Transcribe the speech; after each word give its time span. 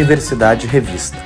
Universidade 0.00 0.66
Revista. 0.66 1.18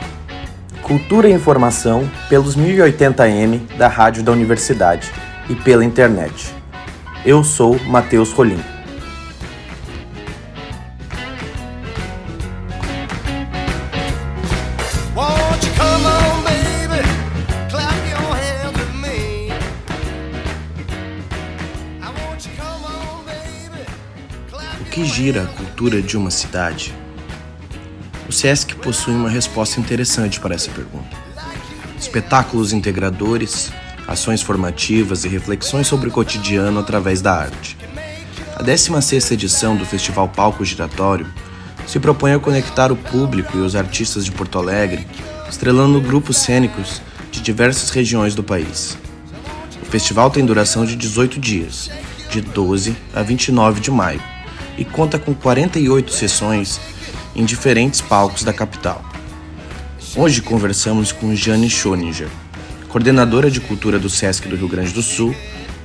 Cultura 0.82 1.29
e 1.29 1.32
informação 1.32 2.11
pelos 2.29 2.57
1080m 2.57 3.77
da 3.77 3.86
Rádio 3.86 4.25
da 4.25 4.32
Universidade 4.32 5.12
e 5.48 5.54
pela 5.54 5.84
internet. 5.84 6.52
Eu 7.25 7.45
sou 7.45 7.79
Matheus 7.84 8.32
Rolim. 8.32 8.61
O 24.80 24.85
que 24.91 25.04
gira 25.04 25.44
a 25.44 25.46
cultura 25.46 26.02
de 26.02 26.16
uma 26.16 26.32
cidade? 26.32 27.04
O 28.29 28.33
SESC 28.33 28.75
possui 28.77 29.14
uma 29.14 29.29
resposta 29.29 29.79
interessante 29.79 30.41
para 30.41 30.55
essa 30.55 30.71
pergunta. 30.71 31.17
Espetáculos 31.99 32.73
integradores, 32.73 33.70
ações 34.09 34.41
formativas 34.41 35.25
e 35.25 35.28
reflexões 35.28 35.87
sobre 35.87 36.09
o 36.09 36.12
cotidiano 36.12 36.81
através 36.81 37.20
da 37.20 37.34
arte. 37.34 37.77
A 38.56 38.62
16ª 38.62 39.33
edição 39.33 39.77
do 39.77 39.84
Festival 39.84 40.28
Palco 40.28 40.64
Giratório 40.64 41.27
se 41.87 42.00
propõe 42.00 42.33
a 42.33 42.39
conectar 42.39 42.91
o 42.91 42.97
público 42.97 43.58
e 43.58 43.61
os 43.61 43.77
artistas 43.77 44.25
de 44.25 44.33
Porto 44.33 44.59
Alegre, 44.59 45.06
estrelando 45.48 46.00
grupos 46.00 46.38
cênicos 46.38 47.03
de 47.31 47.41
diversas 47.41 47.91
regiões 47.91 48.34
do 48.34 48.42
país. 48.42 48.97
O 49.83 49.86
festival 49.86 50.31
tem 50.31 50.47
duração 50.47 50.86
de 50.86 50.97
18 50.97 51.38
dias, 51.38 51.91
de 52.31 52.41
12 52.41 52.97
a 53.14 53.22
29 53.22 53.81
de 53.81 53.91
maio, 53.91 54.22
e 54.78 54.84
conta 54.84 55.19
com 55.19 55.34
48 55.34 56.12
sessões 56.12 56.81
em 57.34 57.44
diferentes 57.44 58.00
palcos 58.00 58.44
da 58.44 58.52
capital. 58.52 59.04
Hoje 60.16 60.40
conversamos 60.40 61.10
com 61.10 61.34
Jane 61.34 61.68
Schoninger, 61.68 62.28
coordenadora 62.88 63.50
de 63.50 63.60
cultura 63.60 63.98
do 63.98 64.08
SESC 64.08 64.48
do 64.48 64.54
Rio 64.54 64.68
Grande 64.68 64.92
do 64.92 65.02
Sul 65.02 65.34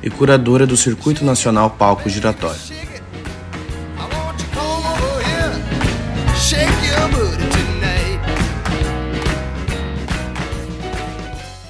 e 0.03 0.09
curadora 0.09 0.67
do 0.67 0.78
Circuito 0.78 1.25
Nacional 1.25 1.72
Palco 1.72 2.08
Giratório. 2.08 2.61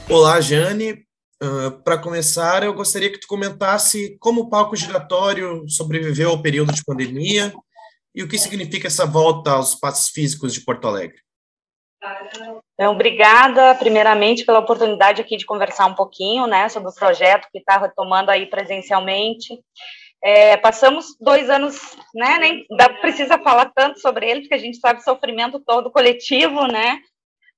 Olá, 0.10 0.42
Jane. 0.42 1.06
Uh, 1.42 1.72
Para 1.84 1.98
começar, 1.98 2.64
eu 2.64 2.74
gostaria 2.74 3.10
que 3.10 3.20
tu 3.20 3.28
comentasse 3.28 4.18
como 4.20 4.42
o 4.42 4.50
palco 4.50 4.76
giratório 4.76 5.64
sobreviveu 5.70 6.32
ao 6.32 6.42
período 6.42 6.74
de 6.74 6.84
pandemia 6.84 7.54
e 8.20 8.24
o 8.24 8.28
que 8.28 8.38
significa 8.38 8.88
essa 8.88 9.06
volta 9.06 9.52
aos 9.52 9.70
espaços 9.70 10.10
físicos 10.10 10.54
de 10.54 10.60
Porto 10.60 10.86
Alegre. 10.86 11.18
Então, 12.74 12.92
obrigada, 12.92 13.74
primeiramente, 13.76 14.44
pela 14.44 14.60
oportunidade 14.60 15.22
aqui 15.22 15.38
de 15.38 15.46
conversar 15.46 15.86
um 15.86 15.96
pouquinho, 15.96 16.46
né, 16.46 16.68
sobre 16.68 16.90
o 16.90 16.94
projeto 16.94 17.48
que 17.50 17.60
está 17.60 17.78
retomando 17.78 18.30
aí 18.30 18.46
presencialmente. 18.46 19.58
É, 20.22 20.58
passamos 20.58 21.16
dois 21.18 21.50
anos, 21.50 21.80
né, 22.14 22.38
nem 22.40 22.66
dá, 22.76 22.90
precisa 22.90 23.40
falar 23.40 23.72
tanto 23.74 24.02
sobre 24.02 24.30
ele, 24.30 24.42
porque 24.42 24.56
a 24.56 24.60
gente 24.60 24.80
sabe 24.80 25.00
o 25.00 25.04
sofrimento 25.04 25.58
todo 25.62 25.90
coletivo, 25.90 26.68
né, 26.68 27.00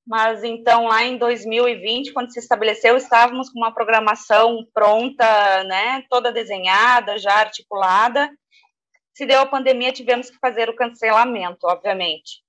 mas 0.06 0.44
então 0.44 0.86
lá 0.86 1.04
em 1.04 1.18
2020, 1.18 2.14
quando 2.14 2.32
se 2.32 2.40
estabeleceu, 2.40 2.96
estávamos 2.98 3.50
com 3.50 3.58
uma 3.58 3.74
programação 3.74 4.64
pronta, 4.72 5.64
né, 5.64 6.04
toda 6.08 6.32
desenhada, 6.32 7.18
já 7.18 7.34
articulada, 7.34 8.30
se 9.22 9.26
deu 9.28 9.40
a 9.40 9.46
pandemia, 9.46 9.92
tivemos 9.92 10.32
que 10.32 10.40
fazer 10.40 10.68
o 10.68 10.76
cancelamento, 10.76 11.68
obviamente. 11.68 12.42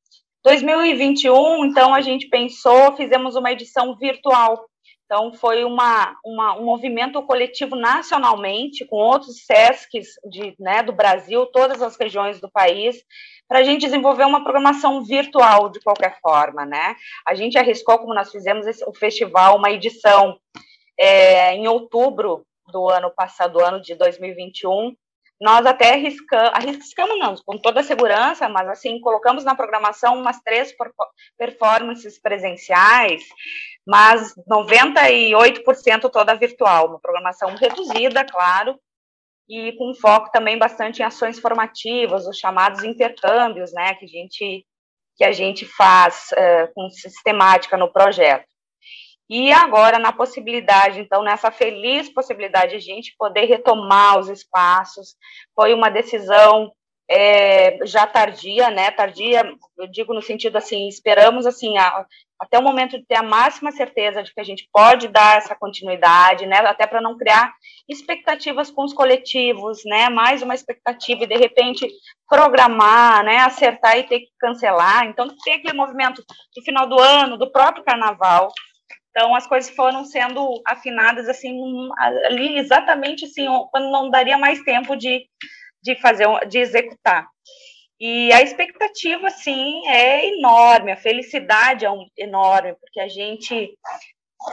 2021, 0.43 1.67
então, 1.67 1.95
a 1.95 2.01
gente 2.01 2.31
pensou, 2.31 2.97
fizemos 2.97 3.37
uma 3.37 3.53
edição 3.53 3.95
virtual. 3.95 4.65
Então, 5.05 5.35
foi 5.35 5.65
uma, 5.65 6.17
uma, 6.25 6.59
um 6.59 6.65
movimento 6.65 7.23
coletivo 7.25 7.77
nacionalmente, 7.77 8.87
com 8.87 8.97
outros 8.97 9.45
SESCs 9.45 10.15
de, 10.31 10.55
né, 10.59 10.83
do 10.83 10.95
Brasil, 10.95 11.45
todas 11.45 11.83
as 11.83 11.95
regiões 11.95 12.41
do 12.41 12.51
país, 12.51 13.05
para 13.47 13.59
a 13.59 13.63
gente 13.63 13.83
desenvolver 13.83 14.25
uma 14.25 14.43
programação 14.43 15.05
virtual, 15.05 15.69
de 15.69 15.79
qualquer 15.79 16.19
forma, 16.23 16.65
né? 16.65 16.97
A 17.27 17.35
gente 17.35 17.59
arriscou, 17.59 17.99
como 17.99 18.15
nós 18.15 18.33
fizemos 18.33 18.67
esse, 18.67 18.83
o 18.89 18.95
festival, 18.95 19.59
uma 19.59 19.71
edição 19.71 20.39
é, 20.99 21.53
em 21.55 21.69
outubro 21.69 22.47
do 22.73 22.89
ano 22.89 23.13
passado, 23.15 23.59
do 23.59 23.63
ano 23.63 23.83
de 23.83 23.95
2021, 23.95 24.97
nós 25.43 25.67
até 25.67 25.95
arriscamos, 25.95 26.51
arriscamos 26.55 27.19
não, 27.19 27.35
com 27.45 27.59
toda 27.59 27.81
a 27.81 27.83
segurança, 27.83 28.49
mas 28.49 28.69
assim, 28.69 29.01
colocamos 29.01 29.43
na 29.43 29.57
programação 29.57 30.17
umas 30.17 30.41
três 30.41 30.73
performances 31.37 32.21
presenciais, 32.21 33.25
mas 33.85 34.35
98% 34.49 36.09
toda 36.13 36.37
virtual, 36.37 36.87
uma 36.87 37.01
programação 37.01 37.57
reduzida, 37.57 38.25
claro, 38.25 38.79
e 39.49 39.73
com 39.73 39.93
foco 39.95 40.31
também 40.31 40.57
bastante 40.57 41.03
em 41.03 41.05
ações 41.05 41.41
formativas, 41.41 42.25
os 42.29 42.39
chamados 42.39 42.85
intercâmbios, 42.85 43.73
né, 43.73 43.95
que 43.95 44.05
a 44.05 44.09
gente, 44.09 44.65
que 45.17 45.25
a 45.25 45.33
gente 45.33 45.67
faz 45.67 46.29
uh, 46.35 46.73
com 46.73 46.89
sistemática 46.89 47.77
no 47.77 47.93
projeto. 47.93 48.47
E 49.35 49.51
agora, 49.51 49.99
na 49.99 50.13
possibilidade, 50.13 51.01
então, 51.01 51.23
nessa 51.23 51.51
feliz 51.51 52.07
possibilidade 52.13 52.73
de 52.73 52.77
a 52.77 52.81
gente 52.81 53.15
poder 53.17 53.47
retomar 53.47 54.19
os 54.19 54.29
espaços, 54.29 55.17
foi 55.55 55.73
uma 55.73 55.89
decisão 55.89 56.71
é, 57.11 57.79
já 57.87 58.07
tardia, 58.07 58.69
né? 58.69 58.91
Tardia, 58.91 59.43
eu 59.79 59.87
digo 59.87 60.13
no 60.13 60.21
sentido 60.21 60.57
assim, 60.57 60.87
esperamos 60.87 61.47
assim, 61.47 61.79
a, 61.79 62.05
até 62.39 62.59
o 62.59 62.63
momento 62.63 62.99
de 62.99 63.07
ter 63.07 63.15
a 63.15 63.23
máxima 63.23 63.73
certeza 63.73 64.23
de 64.23 64.35
que 64.35 64.41
a 64.41 64.45
gente 64.45 64.69
pode 64.71 65.09
dar 65.09 65.39
essa 65.39 65.55
continuidade, 65.55 66.45
né? 66.45 66.59
Até 66.59 66.87
para 66.87 67.01
não 67.01 67.17
criar 67.17 67.55
expectativas 67.89 68.71
com 68.71 68.85
os 68.85 68.93
coletivos, 68.93 69.81
né? 69.87 70.11
Mais 70.11 70.43
uma 70.43 70.55
expectativa 70.55 71.25
e 71.25 71.27
de 71.27 71.37
repente 71.37 71.89
programar, 72.29 73.25
né? 73.25 73.39
Acertar 73.39 73.97
e 73.97 74.03
ter 74.03 74.21
que 74.21 74.31
cancelar. 74.39 75.07
Então 75.07 75.27
tem 75.43 75.55
aquele 75.55 75.73
movimento 75.73 76.23
do 76.55 76.63
final 76.63 76.87
do 76.87 77.01
ano, 77.01 77.39
do 77.39 77.51
próprio 77.51 77.83
carnaval, 77.83 78.53
então, 79.13 79.35
as 79.35 79.47
coisas 79.47 79.71
foram 79.71 80.07
sendo 80.07 80.63
afinadas, 80.67 81.29
assim, 81.29 81.55
ali 81.99 82.57
exatamente, 82.57 83.27
assim, 83.27 83.47
quando 83.71 83.91
não 83.91 84.09
daria 84.09 84.39
mais 84.39 84.63
tempo 84.63 84.97
de, 84.97 85.27
de 85.83 85.95
fazer, 85.97 86.27
de 86.49 86.59
executar. 86.59 87.29
E 88.01 88.33
a 88.33 88.41
expectativa, 88.43 89.29
sim, 89.29 89.87
é 89.87 90.27
enorme, 90.35 90.93
a 90.93 90.97
felicidade 90.97 91.85
é 91.85 91.91
um, 91.91 92.07
enorme, 92.17 92.75
porque 92.81 92.99
a 92.99 93.07
gente 93.07 93.79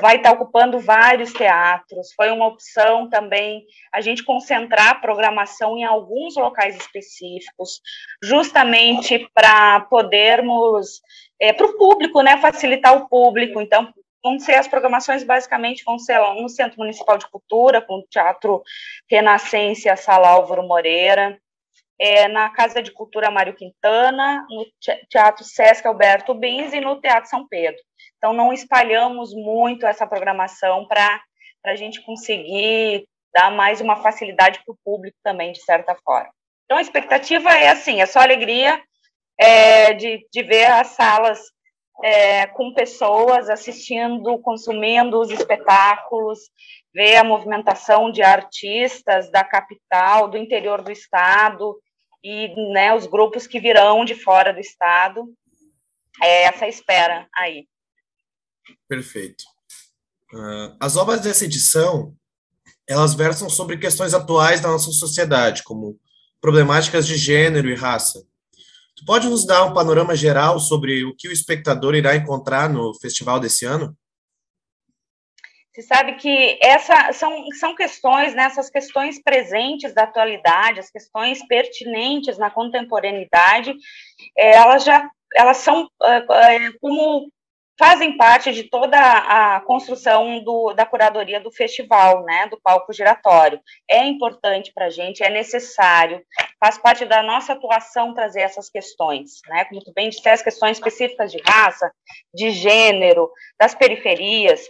vai 0.02 0.18
estar 0.18 0.34
ocupando 0.34 0.78
vários 0.78 1.32
teatros. 1.32 2.14
Foi 2.14 2.30
uma 2.30 2.48
opção 2.48 3.10
também 3.10 3.64
a 3.94 4.02
gente 4.02 4.24
concentrar 4.24 4.90
a 4.90 4.96
programação 4.96 5.78
em 5.78 5.86
alguns 5.86 6.36
locais 6.36 6.76
específicos, 6.76 7.82
justamente 8.22 9.28
para 9.34 9.80
podermos, 9.82 11.02
é, 11.40 11.54
para 11.54 11.66
o 11.66 11.78
público, 11.78 12.22
né, 12.22 12.38
facilitar 12.38 12.96
o 12.96 13.08
público. 13.08 13.60
Então, 13.62 13.92
vão 14.24 14.40
ser 14.40 14.56
as 14.56 14.68
programações 14.68 15.24
basicamente 15.24 15.84
vão 15.84 15.98
ser 15.98 16.18
lá 16.18 16.34
no 16.34 16.50
Centro 16.50 16.80
Municipal 16.80 17.18
de 17.18 17.30
Cultura, 17.30 17.82
com 17.82 18.00
o 18.00 18.08
Teatro 18.10 18.64
Renascença 19.10 19.96
Sala 19.96 20.30
Álvaro 20.30 20.64
Moreira, 20.64 21.40
é, 22.00 22.28
na 22.28 22.50
Casa 22.50 22.82
de 22.82 22.92
Cultura 22.92 23.30
Mário 23.30 23.54
Quintana, 23.54 24.46
no 24.50 24.66
Teatro 25.10 25.44
Sesc 25.44 25.86
Alberto 25.86 26.34
Bins 26.34 26.74
e 26.74 26.80
no 26.80 27.00
Teatro 27.00 27.30
São 27.30 27.46
Pedro. 27.48 27.80
Então, 28.18 28.34
não 28.34 28.54
espalhamos 28.54 29.34
muito 29.34 29.86
essa 29.86 30.08
programação 30.08 30.86
para 30.88 31.22
a 31.66 31.76
gente 31.76 32.02
conseguir 32.02 33.06
dar 33.34 33.52
mais 33.52 33.82
uma 33.82 33.98
facilidade 33.98 34.62
para 34.66 34.74
o 34.74 34.78
público 34.84 35.18
também, 35.24 35.52
de 35.52 35.62
certa 35.62 35.96
forma. 36.04 36.30
Então, 36.66 36.78
a 36.78 36.82
expectativa 36.82 37.50
é 37.52 37.70
assim, 37.70 38.02
é 38.02 38.06
só 38.06 38.20
alegria 38.20 38.82
é, 39.38 39.94
de, 39.94 40.26
de 40.32 40.44
ver 40.44 40.66
as 40.66 40.88
salas 40.88 41.40
é, 42.04 42.48
com 42.48 42.74
pessoas 42.74 43.50
assistindo, 43.50 44.40
consumindo 44.40 45.20
os 45.20 45.30
espetáculos, 45.30 46.40
ver 46.94 47.18
a 47.18 47.24
movimentação 47.24 48.12
de 48.12 48.22
artistas 48.22 49.32
da 49.32 49.44
capital, 49.44 50.30
do 50.30 50.38
interior 50.38 50.82
do 50.82 50.92
estado 50.92 51.80
e 52.24 52.48
né, 52.74 52.94
os 52.94 53.06
grupos 53.06 53.48
que 53.48 53.60
virão 53.60 54.04
de 54.04 54.16
fora 54.16 54.54
do 54.54 54.60
estado. 54.60 55.26
É 56.22 56.44
essa 56.44 56.68
espera 56.68 57.28
aí. 57.36 57.68
Perfeito. 58.88 59.44
Uh, 60.34 60.76
as 60.80 60.96
obras 60.96 61.22
dessa 61.22 61.46
edição, 61.46 62.16
elas 62.88 63.14
versam 63.14 63.50
sobre 63.50 63.78
questões 63.78 64.14
atuais 64.14 64.62
da 64.62 64.70
nossa 64.70 64.92
sociedade, 64.92 65.64
como 65.64 66.00
problemáticas 66.42 67.08
de 67.08 67.18
gênero 67.18 67.70
e 67.70 67.76
raça. 67.76 68.26
Tu 69.00 69.06
pode 69.06 69.30
nos 69.30 69.46
dar 69.46 69.64
um 69.64 69.74
panorama 69.74 70.14
geral 70.14 70.60
sobre 70.60 71.06
o 71.06 71.16
que 71.16 71.30
o 71.30 71.32
espectador 71.32 71.96
irá 71.96 72.18
encontrar 72.18 72.70
no 72.70 72.94
festival 73.00 73.40
desse 73.40 73.66
ano? 73.66 73.96
Você 75.74 75.84
sabe 75.84 76.16
que 76.16 76.60
essa 76.62 77.14
são, 77.14 77.32
são 77.58 77.74
questões, 77.74 78.36
né, 78.36 78.44
essas 78.44 78.70
questões 78.70 79.24
presentes 79.24 79.94
da 79.94 80.04
atualidade, 80.04 80.82
as 80.82 80.92
questões 80.92 81.40
pertinentes 81.48 82.38
na 82.38 82.50
contemporaneidade, 82.50 83.74
é, 84.38 84.58
elas 84.58 84.84
já 84.84 85.10
elas 85.34 85.58
são 85.58 85.84
uh, 85.84 86.80
como 86.82 87.32
fazem 87.80 88.18
parte 88.18 88.52
de 88.52 88.66
toda 88.66 89.00
a 89.00 89.62
construção 89.62 90.44
do, 90.44 90.74
da 90.74 90.86
curadoria 90.86 91.40
do 91.40 91.50
festival, 91.50 92.26
né, 92.26 92.46
do 92.48 92.60
palco 92.62 92.92
giratório. 92.92 93.62
É 93.90 94.06
importante 94.06 94.74
para 94.76 94.88
a 94.88 94.90
gente, 94.90 95.24
é 95.24 95.30
necessário, 95.30 96.22
faz 96.60 96.78
parte 96.78 97.06
da 97.06 97.24
nossa 97.24 97.54
atuação 97.54 98.14
trazer 98.14 98.42
essas 98.42 98.70
questões, 98.70 99.40
né, 99.48 99.64
como 99.64 99.82
tu 99.82 99.94
bem 99.96 100.10
disse, 100.10 100.28
as 100.28 100.42
questões 100.42 100.76
específicas 100.76 101.32
de 101.32 101.42
raça, 101.42 101.90
de 102.34 102.52
gênero, 102.52 103.32
das 103.58 103.74
periferias. 103.74 104.68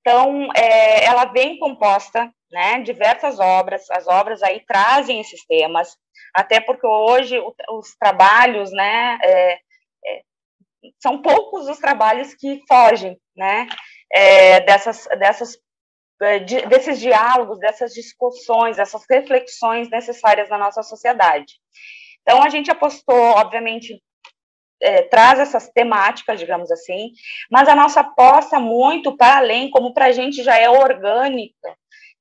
Então, 0.00 0.48
é, 0.56 1.04
ela 1.04 1.26
vem 1.26 1.58
composta, 1.58 2.32
né, 2.50 2.80
diversas 2.80 3.38
obras, 3.38 3.90
as 3.90 4.08
obras 4.08 4.42
aí 4.42 4.64
trazem 4.66 5.20
esses 5.20 5.44
temas, 5.44 5.98
até 6.34 6.60
porque 6.60 6.86
hoje 6.86 7.38
os 7.38 7.94
trabalhos, 8.00 8.72
né, 8.72 9.18
é, 9.22 9.58
são 11.00 11.20
poucos 11.22 11.68
os 11.68 11.78
trabalhos 11.78 12.34
que 12.34 12.62
fogem, 12.68 13.18
né, 13.36 13.66
é, 14.12 14.60
dessas, 14.60 15.06
dessas, 15.18 15.58
é, 16.22 16.38
de, 16.38 16.66
desses 16.66 16.98
diálogos, 17.00 17.58
dessas 17.58 17.92
discussões, 17.92 18.76
dessas 18.76 19.04
reflexões 19.08 19.90
necessárias 19.90 20.48
na 20.48 20.58
nossa 20.58 20.82
sociedade. 20.82 21.54
Então, 22.22 22.42
a 22.42 22.48
gente 22.48 22.70
apostou, 22.70 23.16
obviamente, 23.16 24.02
é, 24.80 25.02
traz 25.02 25.40
essas 25.40 25.68
temáticas, 25.70 26.38
digamos 26.38 26.70
assim, 26.70 27.10
mas 27.50 27.68
a 27.68 27.74
nossa 27.74 28.00
aposta 28.00 28.60
muito 28.60 29.16
para 29.16 29.38
além, 29.38 29.70
como 29.70 29.92
para 29.92 30.06
a 30.06 30.12
gente 30.12 30.42
já 30.42 30.56
é 30.56 30.68
orgânica, 30.68 31.76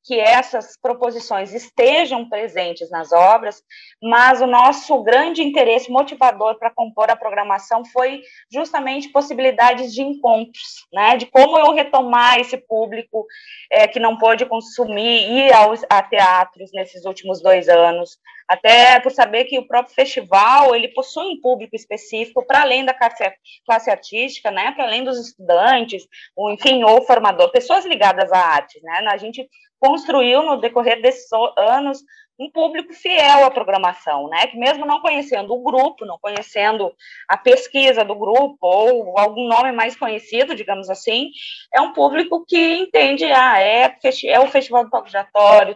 que 0.07 0.17
essas 0.17 0.77
proposições 0.81 1.53
estejam 1.53 2.29
presentes 2.29 2.89
nas 2.89 3.11
obras, 3.11 3.61
mas 4.01 4.41
o 4.41 4.47
nosso 4.47 5.03
grande 5.03 5.43
interesse 5.43 5.91
motivador 5.91 6.57
para 6.57 6.71
compor 6.73 7.11
a 7.11 7.15
programação 7.15 7.83
foi 7.83 8.21
justamente 8.49 9.09
possibilidades 9.09 9.93
de 9.93 10.01
encontros, 10.01 10.87
né, 10.93 11.17
de 11.17 11.25
como 11.25 11.57
eu 11.59 11.73
retomar 11.73 12.39
esse 12.39 12.55
público 12.55 13.25
é, 13.69 13.85
que 13.85 13.99
não 13.99 14.17
pôde 14.17 14.45
consumir, 14.45 15.29
ir 15.29 15.53
aos, 15.53 15.81
a 15.89 16.01
teatros 16.01 16.71
nesses 16.73 17.03
últimos 17.03 17.41
dois 17.41 17.67
anos, 17.67 18.17
até 18.47 19.01
por 19.01 19.11
saber 19.11 19.43
que 19.43 19.59
o 19.59 19.67
próprio 19.67 19.93
festival, 19.93 20.73
ele 20.73 20.87
possui 20.89 21.25
um 21.25 21.41
público 21.41 21.75
específico, 21.75 22.45
para 22.45 22.61
além 22.61 22.85
da 22.85 22.93
classe, 22.93 23.29
classe 23.65 23.89
artística, 23.89 24.49
né, 24.51 24.71
para 24.71 24.85
além 24.85 25.03
dos 25.03 25.19
estudantes, 25.19 26.07
ou 26.33 26.49
enfim, 26.49 26.81
ou 26.85 27.01
formador, 27.01 27.51
pessoas 27.51 27.85
ligadas 27.85 28.31
à 28.31 28.39
arte, 28.39 28.79
né, 28.81 29.05
a 29.09 29.17
gente 29.17 29.45
construiu 29.79 30.43
no 30.43 30.59
decorrer 30.59 31.01
desses 31.01 31.29
anos 31.57 32.03
um 32.39 32.51
público 32.51 32.93
fiel 32.93 33.45
à 33.45 33.51
programação, 33.51 34.29
né? 34.29 34.45
Que 34.47 34.57
mesmo 34.57 34.85
não 34.85 35.01
conhecendo 35.01 35.53
o 35.53 35.63
grupo, 35.63 36.05
não 36.05 36.19
conhecendo 36.19 36.93
a 37.27 37.35
pesquisa 37.35 38.05
do 38.05 38.13
grupo 38.13 38.57
ou 38.61 39.17
algum 39.17 39.47
nome 39.47 39.71
mais 39.71 39.95
conhecido, 39.95 40.55
digamos 40.55 40.89
assim, 40.89 41.31
é 41.73 41.81
um 41.81 41.93
público 41.93 42.45
que 42.47 42.75
entende, 42.75 43.25
ah, 43.25 43.59
é, 43.59 43.97
é 44.25 44.39
o 44.39 44.47
Festival 44.47 44.83
do 44.83 44.91
Palco 44.91 45.09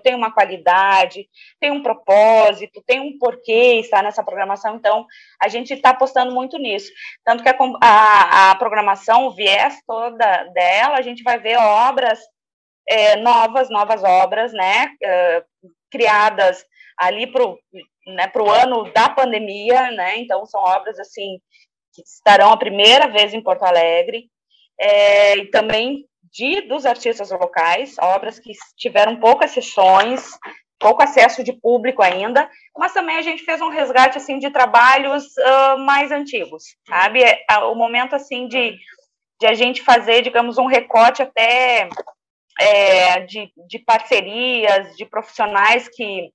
tem 0.03 0.13
uma 0.13 0.31
qualidade, 0.31 1.27
tem 1.59 1.71
um 1.71 1.81
propósito, 1.81 2.83
tem 2.86 3.00
um 3.00 3.18
porquê 3.18 3.80
estar 3.80 4.03
nessa 4.03 4.24
programação, 4.24 4.75
então 4.75 5.06
a 5.42 5.48
gente 5.48 5.74
está 5.74 5.89
apostando 5.89 6.31
muito 6.31 6.59
nisso. 6.59 6.92
Tanto 7.24 7.42
que 7.42 7.50
a, 7.50 7.56
a, 7.81 8.51
a 8.51 8.56
programação, 8.56 9.25
o 9.25 9.31
viés 9.31 9.81
toda 9.88 10.44
dela, 10.53 10.98
a 10.98 11.01
gente 11.01 11.24
vai 11.24 11.39
ver 11.39 11.57
obras 11.57 12.19
é, 12.88 13.16
novas, 13.18 13.69
novas 13.69 14.04
obras, 14.04 14.51
né, 14.54 14.89
criadas 15.89 16.66
ali 16.98 17.28
para 17.28 17.44
o 17.44 17.57
né, 18.07 18.28
pro 18.28 18.50
ano 18.50 18.92
da 18.94 19.10
pandemia, 19.10 19.92
né, 19.92 20.18
então 20.18 20.45
são 20.45 20.62
obras, 20.62 21.00
assim, 21.00 21.39
que 21.94 22.01
estarão 22.01 22.51
a 22.51 22.57
primeira 22.57 23.07
vez 23.07 23.33
em 23.33 23.42
Porto 23.42 23.63
Alegre, 23.63 24.30
é, 24.80 25.38
e 25.38 25.45
também 25.51 26.06
de, 26.31 26.62
dos 26.62 26.86
artistas 26.86 27.30
locais, 27.31 27.95
obras 28.00 28.39
que 28.39 28.54
tiveram 28.78 29.19
poucas 29.19 29.51
sessões, 29.51 30.38
pouco 30.80 31.04
acesso 31.04 31.44
de 31.44 31.54
público 31.54 32.01
ainda, 32.01 32.50
mas 32.75 32.94
também 32.94 33.18
a 33.18 33.22
gente 33.22 33.44
fez 33.44 33.62
um 33.62 33.69
resgate, 33.69 34.18
assim, 34.18 34.39
de 34.39 34.50
trabalhos 34.50 35.25
uh, 35.38 35.77
mais 35.77 36.12
antigos, 36.12 36.75
sabe, 36.88 37.22
é, 37.22 37.57
o 37.66 37.75
momento, 37.75 38.16
assim, 38.16 38.48
de, 38.48 38.75
de 39.39 39.45
a 39.45 39.54
gente 39.54 39.84
fazer, 39.84 40.24
digamos, 40.24 40.57
um 40.57 40.66
recorte 40.66 41.22
até 41.22 41.88
é, 42.59 43.21
de, 43.21 43.51
de 43.68 43.80
parcerias, 43.80 44.95
de 44.95 45.06
profissionais 45.06 45.88
que, 45.88 46.30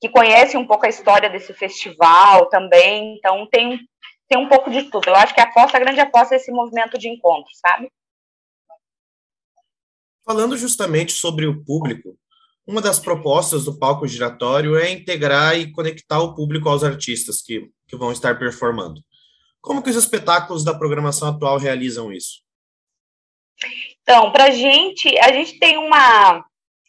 que 0.00 0.08
conhecem 0.08 0.58
um 0.58 0.66
pouco 0.66 0.86
a 0.86 0.88
história 0.88 1.30
desse 1.30 1.52
festival 1.52 2.48
também, 2.48 3.16
então 3.16 3.46
tem, 3.50 3.80
tem 4.28 4.38
um 4.38 4.48
pouco 4.48 4.70
de 4.70 4.90
tudo. 4.90 5.08
Eu 5.08 5.16
acho 5.16 5.34
que 5.34 5.40
a 5.40 5.44
aposta, 5.44 5.76
a 5.76 5.80
grande 5.80 6.00
aposta 6.00 6.34
é 6.34 6.36
esse 6.36 6.50
movimento 6.50 6.98
de 6.98 7.08
encontro, 7.08 7.50
sabe? 7.54 7.90
Falando 10.24 10.56
justamente 10.56 11.12
sobre 11.12 11.46
o 11.46 11.64
público, 11.64 12.18
uma 12.66 12.80
das 12.80 12.98
propostas 12.98 13.66
do 13.66 13.78
palco 13.78 14.06
giratório 14.06 14.76
é 14.76 14.90
integrar 14.90 15.58
e 15.58 15.70
conectar 15.70 16.20
o 16.20 16.34
público 16.34 16.68
aos 16.68 16.82
artistas 16.82 17.42
que, 17.42 17.70
que 17.86 17.96
vão 17.96 18.10
estar 18.10 18.38
performando. 18.38 19.02
Como 19.60 19.82
que 19.82 19.90
os 19.90 19.96
espetáculos 19.96 20.64
da 20.64 20.74
programação 20.74 21.28
atual 21.28 21.58
realizam 21.58 22.10
isso? 22.10 22.42
Então, 24.04 24.30
para 24.30 24.44
a 24.44 24.50
gente, 24.50 25.18
a 25.18 25.32
gente 25.32 25.58
tem 25.58 25.78
uma, 25.78 26.44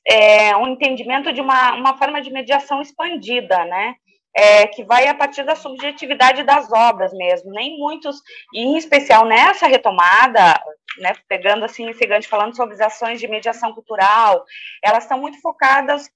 é, 0.06 0.56
um 0.58 0.68
entendimento 0.68 1.32
de 1.32 1.40
uma, 1.40 1.74
uma 1.74 1.98
forma 1.98 2.22
de 2.22 2.30
mediação 2.30 2.82
expandida, 2.82 3.64
né? 3.66 3.96
É, 4.38 4.68
que 4.68 4.84
vai 4.84 5.08
a 5.08 5.14
partir 5.14 5.44
da 5.44 5.56
subjetividade 5.56 6.44
das 6.44 6.70
obras 6.70 7.14
mesmo. 7.14 7.52
Nem 7.52 7.78
muitos, 7.80 8.18
e 8.54 8.64
em 8.64 8.78
especial 8.78 9.26
nessa 9.26 9.66
retomada, 9.66 10.62
né, 11.00 11.14
pegando 11.30 11.64
assim, 11.64 11.92
Cigante 11.94 12.28
falando 12.28 12.54
sobre 12.54 12.74
as 12.76 12.82
ações 12.82 13.18
de 13.22 13.30
mediação 13.30 13.74
cultural, 13.74 14.44
elas 14.84 15.04
estão 15.04 15.18
muito 15.22 15.40
focadas 15.40 16.10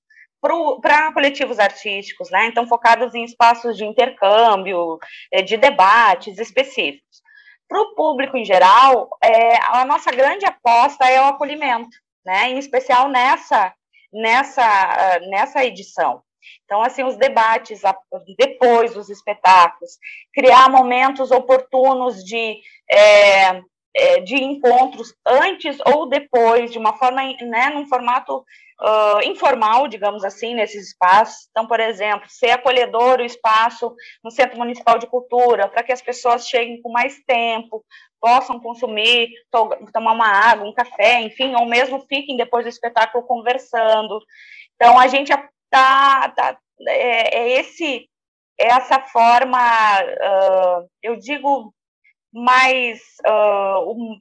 para 0.81 1.13
coletivos 1.13 1.59
artísticos, 1.59 2.29
né? 2.29 2.47
Então, 2.47 2.67
focadas 2.67 3.15
em 3.15 3.23
espaços 3.23 3.77
de 3.77 3.85
intercâmbio, 3.85 4.97
é, 5.31 5.41
de 5.41 5.55
debates 5.55 6.37
específicos. 6.39 7.21
Para 7.69 7.81
o 7.81 7.93
público 7.95 8.35
em 8.35 8.43
geral, 8.43 9.09
é, 9.23 9.55
a 9.57 9.85
nossa 9.85 10.11
grande 10.11 10.45
aposta 10.45 11.07
é 11.07 11.21
o 11.21 11.25
acolhimento, 11.25 11.95
né? 12.25 12.49
Em 12.49 12.57
especial 12.57 13.07
nessa 13.07 13.73
nessa 14.11 15.19
nessa 15.29 15.63
edição. 15.63 16.23
Então, 16.65 16.81
assim, 16.81 17.03
os 17.03 17.15
debates 17.15 17.81
depois 18.37 18.93
dos 18.93 19.09
espetáculos, 19.09 19.97
criar 20.33 20.69
momentos 20.69 21.31
oportunos 21.31 22.23
de 22.23 22.59
é, 22.89 23.61
é, 23.95 24.19
de 24.19 24.35
encontros 24.35 25.13
antes 25.25 25.77
ou 25.85 26.07
depois, 26.07 26.71
de 26.71 26.77
uma 26.77 26.97
forma, 26.97 27.21
né, 27.41 27.69
num 27.69 27.87
formato 27.87 28.37
uh, 28.81 29.21
informal, 29.25 29.87
digamos 29.87 30.23
assim, 30.23 30.53
nesses 30.53 30.89
espaços. 30.89 31.47
Então, 31.49 31.67
por 31.67 31.79
exemplo, 31.79 32.29
ser 32.29 32.51
acolhedor 32.51 33.19
o 33.19 33.25
espaço 33.25 33.93
no 34.23 34.31
Centro 34.31 34.57
Municipal 34.57 34.97
de 34.97 35.07
Cultura, 35.07 35.67
para 35.67 35.83
que 35.83 35.91
as 35.91 36.01
pessoas 36.01 36.47
cheguem 36.47 36.81
com 36.81 36.91
mais 36.91 37.19
tempo, 37.25 37.83
possam 38.21 38.59
consumir, 38.59 39.29
to 39.51 39.69
tomar 39.93 40.13
uma 40.13 40.27
água, 40.27 40.67
um 40.67 40.73
café, 40.73 41.21
enfim, 41.21 41.55
ou 41.55 41.65
mesmo 41.65 42.05
fiquem 42.07 42.37
depois 42.37 42.65
do 42.65 42.69
espetáculo 42.69 43.25
conversando. 43.25 44.19
Então, 44.75 44.99
a 44.99 45.07
gente 45.07 45.31
está, 45.31 46.29
tá, 46.29 46.57
é, 46.87 47.37
é 47.37 47.59
esse 47.59 48.09
é 48.61 48.67
essa 48.67 48.99
forma, 48.99 49.57
uh, 50.01 50.89
eu 51.01 51.15
digo, 51.15 51.73
mais 52.31 53.01
uh, 53.27 53.91
um, 53.91 54.19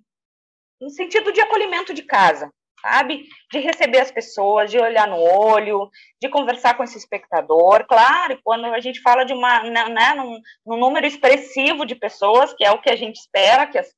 um 0.82 0.88
sentido 0.88 1.32
de 1.32 1.40
acolhimento 1.40 1.92
de 1.92 2.02
casa, 2.02 2.50
sabe? 2.80 3.26
De 3.50 3.58
receber 3.58 4.00
as 4.00 4.10
pessoas, 4.10 4.70
de 4.70 4.78
olhar 4.78 5.06
no 5.06 5.18
olho, 5.18 5.90
de 6.20 6.28
conversar 6.28 6.76
com 6.76 6.82
esse 6.82 6.96
espectador. 6.96 7.84
Claro, 7.86 8.38
quando 8.42 8.66
a 8.66 8.80
gente 8.80 9.00
fala 9.00 9.24
de 9.24 9.32
uma, 9.32 9.62
né, 9.64 9.88
né 9.88 10.14
num, 10.14 10.40
num, 10.66 10.76
número 10.78 11.06
expressivo 11.06 11.84
de 11.84 11.94
pessoas, 11.94 12.52
que 12.54 12.64
é 12.64 12.70
o 12.70 12.80
que 12.80 12.90
a 12.90 12.96
gente 12.96 13.16
espera 13.16 13.66
que, 13.66 13.78
as, 13.78 13.88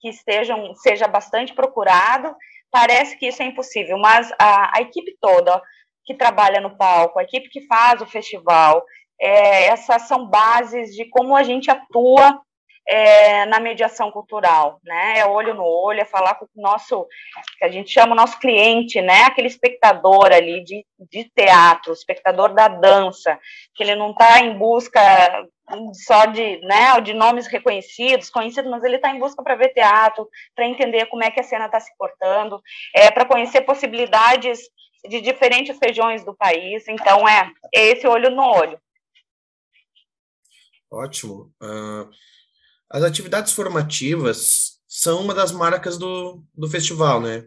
que 0.00 0.08
estejam, 0.08 0.74
seja 0.76 1.06
bastante 1.06 1.54
procurado, 1.54 2.34
parece 2.70 3.16
que 3.16 3.26
isso 3.26 3.42
é 3.42 3.46
impossível, 3.46 3.98
mas 3.98 4.30
a, 4.38 4.78
a 4.78 4.82
equipe 4.82 5.16
toda 5.20 5.60
que 6.04 6.14
trabalha 6.14 6.60
no 6.60 6.76
palco, 6.76 7.18
a 7.18 7.22
equipe 7.22 7.50
que 7.50 7.66
faz 7.66 8.00
o 8.00 8.06
festival, 8.06 8.82
é, 9.20 9.66
essas 9.66 10.02
são 10.02 10.26
bases 10.26 10.94
de 10.94 11.04
como 11.10 11.36
a 11.36 11.42
gente 11.42 11.70
atua 11.70 12.40
é, 12.88 13.44
na 13.44 13.60
mediação 13.60 14.10
cultural, 14.10 14.80
né? 14.82 15.18
É 15.18 15.26
olho 15.26 15.52
no 15.52 15.62
olho, 15.62 16.00
é 16.00 16.06
falar 16.06 16.34
com 16.36 16.46
o 16.46 16.62
nosso, 16.62 17.06
que 17.58 17.64
a 17.64 17.68
gente 17.68 17.90
chama 17.90 18.12
o 18.12 18.16
nosso 18.16 18.38
cliente, 18.38 19.00
né? 19.02 19.24
Aquele 19.24 19.46
espectador 19.46 20.32
ali 20.32 20.64
de, 20.64 20.86
de 20.98 21.30
teatro, 21.36 21.92
espectador 21.92 22.54
da 22.54 22.66
dança, 22.66 23.38
que 23.74 23.82
ele 23.82 23.94
não 23.94 24.12
está 24.12 24.40
em 24.40 24.56
busca 24.56 25.00
só 25.92 26.24
de, 26.24 26.58
né, 26.62 26.98
de 27.02 27.12
nomes 27.12 27.46
reconhecidos, 27.46 28.30
conhecidos, 28.30 28.70
mas 28.70 28.82
ele 28.82 28.96
está 28.96 29.10
em 29.10 29.18
busca 29.18 29.42
para 29.42 29.54
ver 29.54 29.74
teatro, 29.74 30.26
para 30.54 30.66
entender 30.66 31.04
como 31.06 31.22
é 31.22 31.30
que 31.30 31.40
a 31.40 31.42
cena 31.42 31.66
está 31.66 31.78
se 31.78 31.94
portando, 31.98 32.58
é, 32.94 33.10
para 33.10 33.26
conhecer 33.26 33.60
possibilidades 33.60 34.60
de 35.06 35.20
diferentes 35.20 35.78
regiões 35.78 36.24
do 36.24 36.34
país. 36.34 36.88
Então, 36.88 37.28
é, 37.28 37.52
é 37.74 37.88
esse 37.88 38.06
olho 38.06 38.30
no 38.30 38.42
olho. 38.42 38.80
Ótimo. 40.90 41.52
Uh, 41.62 42.08
As 42.90 43.02
atividades 43.02 43.52
formativas 43.52 44.80
são 44.88 45.20
uma 45.20 45.34
das 45.34 45.52
marcas 45.52 45.98
do, 45.98 46.42
do 46.54 46.68
festival, 46.68 47.20
né? 47.20 47.46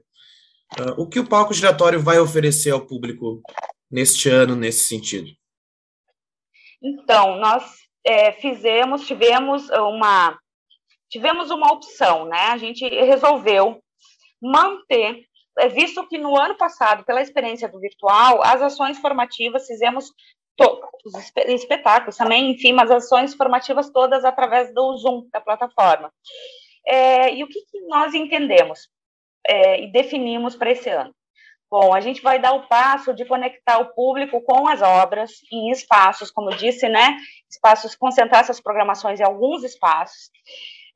Uh, 0.79 1.01
o 1.01 1.09
que 1.09 1.19
o 1.19 1.27
palco 1.27 1.53
giratório 1.53 1.99
vai 1.99 2.19
oferecer 2.19 2.71
ao 2.71 2.85
público 2.85 3.41
neste 3.89 4.29
ano, 4.29 4.55
nesse 4.55 4.87
sentido? 4.87 5.27
Então, 6.81 7.37
nós 7.37 7.63
é, 8.05 8.31
fizemos, 8.33 9.05
tivemos 9.05 9.69
uma, 9.69 10.39
tivemos 11.09 11.51
uma 11.51 11.73
opção, 11.73 12.25
né? 12.25 12.47
A 12.47 12.57
gente 12.57 12.87
resolveu 12.87 13.81
manter, 14.41 15.25
é, 15.59 15.67
visto 15.67 16.07
que 16.07 16.17
no 16.17 16.39
ano 16.39 16.55
passado, 16.55 17.03
pela 17.03 17.21
experiência 17.21 17.67
do 17.67 17.79
virtual, 17.79 18.41
as 18.43 18.61
ações 18.61 18.97
formativas 18.97 19.67
fizemos 19.67 20.11
os 21.05 21.15
espetáculos 21.47 22.17
também, 22.17 22.51
enfim, 22.51 22.73
mas 22.73 22.91
ações 22.91 23.33
formativas 23.33 23.89
todas 23.89 24.23
através 24.23 24.73
do 24.73 24.97
Zoom, 24.97 25.27
da 25.31 25.41
plataforma. 25.41 26.11
É, 26.85 27.33
e 27.33 27.43
o 27.43 27.47
que, 27.47 27.61
que 27.71 27.81
nós 27.87 28.13
entendemos 28.13 28.89
é, 29.47 29.83
e 29.83 29.91
definimos 29.91 30.55
para 30.55 30.71
esse 30.71 30.89
ano? 30.89 31.13
Bom, 31.69 31.93
a 31.93 32.01
gente 32.01 32.21
vai 32.21 32.37
dar 32.37 32.51
o 32.51 32.67
passo 32.67 33.13
de 33.13 33.23
conectar 33.23 33.79
o 33.79 33.93
público 33.93 34.41
com 34.41 34.67
as 34.67 34.81
obras 34.81 35.31
em 35.49 35.71
espaços, 35.71 36.29
como 36.29 36.51
eu 36.51 36.57
disse, 36.57 36.89
né? 36.89 37.15
Espaços, 37.49 37.95
concentrar 37.95 38.41
essas 38.41 38.59
programações 38.59 39.21
em 39.21 39.23
alguns 39.23 39.63
espaços. 39.63 40.29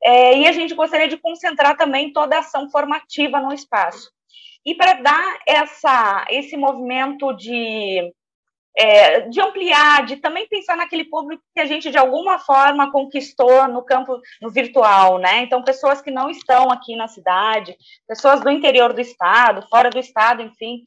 É, 0.02 0.36
e 0.36 0.46
a 0.46 0.52
gente 0.52 0.74
gostaria 0.74 1.08
de 1.08 1.16
concentrar 1.16 1.78
também 1.78 2.12
toda 2.12 2.36
a 2.36 2.40
ação 2.40 2.68
formativa 2.68 3.40
no 3.40 3.54
espaço. 3.54 4.10
E 4.66 4.74
para 4.74 4.94
dar 4.94 5.38
essa, 5.46 6.26
esse 6.28 6.56
movimento 6.58 7.32
de 7.32 8.12
é, 8.76 9.20
de 9.22 9.40
ampliar, 9.40 10.04
de 10.04 10.16
também 10.16 10.46
pensar 10.46 10.76
naquele 10.76 11.04
público 11.04 11.42
que 11.54 11.60
a 11.60 11.66
gente 11.66 11.90
de 11.90 11.96
alguma 11.96 12.38
forma 12.38 12.92
conquistou 12.92 13.66
no 13.68 13.82
campo 13.82 14.20
no 14.40 14.50
virtual, 14.50 15.18
né? 15.18 15.42
Então 15.42 15.62
pessoas 15.62 16.02
que 16.02 16.10
não 16.10 16.28
estão 16.28 16.70
aqui 16.70 16.94
na 16.94 17.08
cidade, 17.08 17.74
pessoas 18.06 18.40
do 18.40 18.50
interior 18.50 18.92
do 18.92 19.00
estado, 19.00 19.66
fora 19.70 19.88
do 19.88 19.98
estado, 19.98 20.42
enfim, 20.42 20.84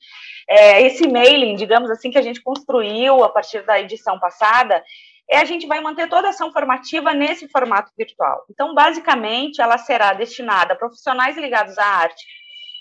é, 0.47 0.83
esse 0.83 1.07
mailing, 1.07 1.55
digamos 1.55 1.89
assim, 1.89 2.11
que 2.11 2.17
a 2.17 2.21
gente 2.21 2.41
construiu 2.41 3.23
a 3.23 3.29
partir 3.29 3.65
da 3.65 3.79
edição 3.79 4.19
passada, 4.19 4.83
é 5.29 5.37
a 5.37 5.45
gente 5.45 5.67
vai 5.67 5.79
manter 5.79 6.09
toda 6.09 6.27
a 6.27 6.29
ação 6.31 6.51
formativa 6.51 7.13
nesse 7.13 7.47
formato 7.49 7.91
virtual. 7.95 8.45
Então, 8.49 8.73
basicamente, 8.73 9.61
ela 9.61 9.77
será 9.77 10.13
destinada 10.13 10.73
a 10.73 10.75
profissionais 10.75 11.37
ligados 11.37 11.77
à 11.77 11.85
arte, 11.85 12.25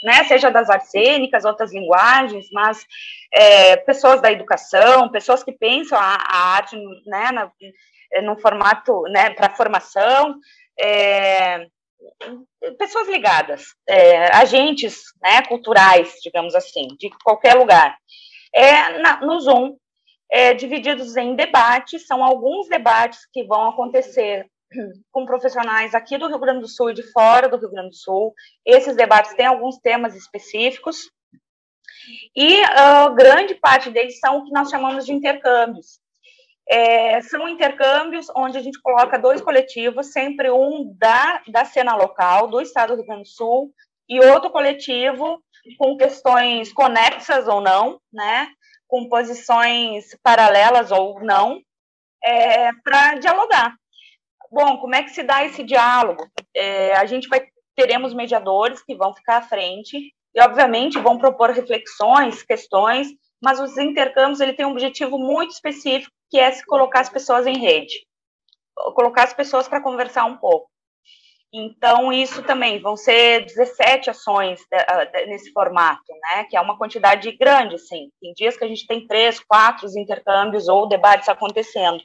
né, 0.02 0.24
seja 0.24 0.50
das 0.50 0.70
artes 0.70 0.90
cênicas, 0.90 1.44
outras 1.44 1.72
linguagens, 1.72 2.46
mas 2.52 2.84
é, 3.32 3.76
pessoas 3.76 4.20
da 4.20 4.30
educação, 4.30 5.10
pessoas 5.10 5.42
que 5.42 5.52
pensam 5.52 5.98
a, 5.98 6.14
a 6.14 6.36
arte 6.56 6.76
né, 7.06 7.30
na, 7.32 8.36
formato 8.36 9.02
né, 9.10 9.30
para 9.30 9.54
formação, 9.54 10.38
é, 10.78 11.66
pessoas 12.78 13.08
ligadas, 13.08 13.74
é, 13.88 14.34
agentes 14.36 15.02
né, 15.22 15.42
culturais, 15.42 16.14
digamos 16.22 16.54
assim, 16.54 16.88
de 16.98 17.10
qualquer 17.24 17.54
lugar. 17.54 17.96
É, 18.54 18.98
na, 18.98 19.20
no 19.20 19.40
Zoom, 19.40 19.76
é, 20.30 20.54
divididos 20.54 21.16
em 21.16 21.34
debates, 21.34 22.06
são 22.06 22.22
alguns 22.22 22.68
debates 22.68 23.20
que 23.32 23.44
vão 23.44 23.68
acontecer 23.70 24.46
com 25.10 25.26
profissionais 25.26 25.94
aqui 25.94 26.18
do 26.18 26.28
Rio 26.28 26.38
Grande 26.38 26.60
do 26.60 26.68
Sul 26.68 26.90
e 26.90 26.94
de 26.94 27.02
fora 27.02 27.48
do 27.48 27.56
Rio 27.56 27.70
Grande 27.70 27.90
do 27.90 27.96
Sul. 27.96 28.34
Esses 28.64 28.96
debates 28.96 29.34
têm 29.34 29.46
alguns 29.46 29.78
temas 29.78 30.14
específicos. 30.14 31.10
E 32.34 32.62
uh, 32.62 33.14
grande 33.14 33.54
parte 33.54 33.90
deles 33.90 34.18
são 34.18 34.38
o 34.38 34.44
que 34.44 34.52
nós 34.52 34.70
chamamos 34.70 35.04
de 35.04 35.12
intercâmbios. 35.12 36.00
É, 36.70 37.20
são 37.22 37.48
intercâmbios 37.48 38.26
onde 38.36 38.58
a 38.58 38.60
gente 38.60 38.80
coloca 38.82 39.18
dois 39.18 39.40
coletivos, 39.40 40.12
sempre 40.12 40.50
um 40.50 40.94
da, 40.98 41.42
da 41.48 41.64
cena 41.64 41.96
local, 41.96 42.46
do 42.46 42.60
estado 42.60 42.90
do 42.90 42.96
Rio 42.96 43.06
Grande 43.06 43.22
do 43.22 43.28
Sul, 43.28 43.72
e 44.08 44.20
outro 44.20 44.50
coletivo 44.50 45.42
com 45.78 45.96
questões 45.96 46.72
conexas 46.72 47.46
ou 47.48 47.60
não, 47.60 48.00
né, 48.12 48.48
com 48.86 49.08
posições 49.08 50.16
paralelas 50.22 50.90
ou 50.90 51.20
não, 51.22 51.60
é, 52.22 52.70
para 52.84 53.14
dialogar. 53.16 53.74
Bom, 54.50 54.78
como 54.78 54.94
é 54.94 55.02
que 55.02 55.10
se 55.10 55.22
dá 55.22 55.44
esse 55.44 55.62
diálogo? 55.62 56.26
É, 56.54 56.94
a 56.94 57.04
gente 57.06 57.28
vai 57.28 57.46
teremos 57.78 58.12
mediadores 58.12 58.82
que 58.82 58.96
vão 58.96 59.14
ficar 59.14 59.36
à 59.36 59.42
frente 59.42 60.12
e, 60.34 60.42
obviamente, 60.42 60.98
vão 60.98 61.16
propor 61.16 61.50
reflexões, 61.50 62.42
questões, 62.42 63.06
mas 63.40 63.60
os 63.60 63.78
intercâmbios 63.78 64.40
ele 64.40 64.52
tem 64.52 64.66
um 64.66 64.72
objetivo 64.72 65.16
muito 65.16 65.52
específico, 65.52 66.10
que 66.28 66.40
é 66.40 66.50
se 66.50 66.66
colocar 66.66 67.00
as 67.00 67.08
pessoas 67.08 67.46
em 67.46 67.56
rede, 67.56 67.94
colocar 68.96 69.22
as 69.22 69.32
pessoas 69.32 69.68
para 69.68 69.80
conversar 69.80 70.24
um 70.24 70.36
pouco. 70.36 70.68
Então, 71.54 72.12
isso 72.12 72.42
também 72.42 72.80
vão 72.80 72.96
ser 72.96 73.46
17 73.46 74.10
ações 74.10 74.60
nesse 75.28 75.50
formato, 75.52 76.12
né? 76.20 76.44
Que 76.44 76.56
é 76.56 76.60
uma 76.60 76.76
quantidade 76.76 77.30
grande, 77.32 77.78
sim. 77.78 78.10
Tem 78.20 78.32
dias 78.34 78.56
que 78.56 78.64
a 78.64 78.68
gente 78.68 78.86
tem 78.86 79.06
três, 79.06 79.40
quatro 79.40 79.88
intercâmbios 79.96 80.68
ou 80.68 80.88
debates 80.88 81.28
acontecendo. 81.28 82.02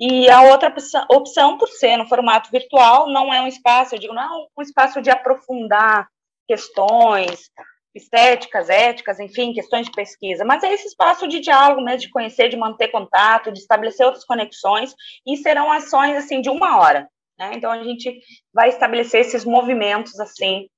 E 0.00 0.30
a 0.30 0.42
outra 0.44 0.74
opção, 1.10 1.58
por 1.58 1.68
ser 1.68 1.98
no 1.98 2.08
formato 2.08 2.50
virtual, 2.50 3.06
não 3.12 3.32
é 3.32 3.42
um 3.42 3.46
espaço, 3.46 3.94
eu 3.94 3.98
digo, 3.98 4.14
não 4.14 4.22
é 4.22 4.46
um 4.58 4.62
espaço 4.62 5.02
de 5.02 5.10
aprofundar 5.10 6.08
questões 6.48 7.50
estéticas, 7.94 8.70
éticas, 8.70 9.20
enfim, 9.20 9.52
questões 9.52 9.86
de 9.86 9.92
pesquisa, 9.92 10.44
mas 10.44 10.62
é 10.62 10.72
esse 10.72 10.86
espaço 10.86 11.28
de 11.28 11.40
diálogo 11.40 11.82
mesmo, 11.82 12.00
de 12.00 12.10
conhecer, 12.10 12.48
de 12.48 12.56
manter 12.56 12.88
contato, 12.88 13.52
de 13.52 13.58
estabelecer 13.58 14.06
outras 14.06 14.24
conexões, 14.24 14.94
e 15.26 15.36
serão 15.36 15.70
ações, 15.70 16.16
assim, 16.16 16.40
de 16.40 16.48
uma 16.48 16.78
hora, 16.78 17.08
né? 17.38 17.52
Então, 17.54 17.70
a 17.70 17.82
gente 17.82 18.20
vai 18.54 18.68
estabelecer 18.68 19.20
esses 19.20 19.44
movimentos, 19.44 20.18
assim, 20.18 20.68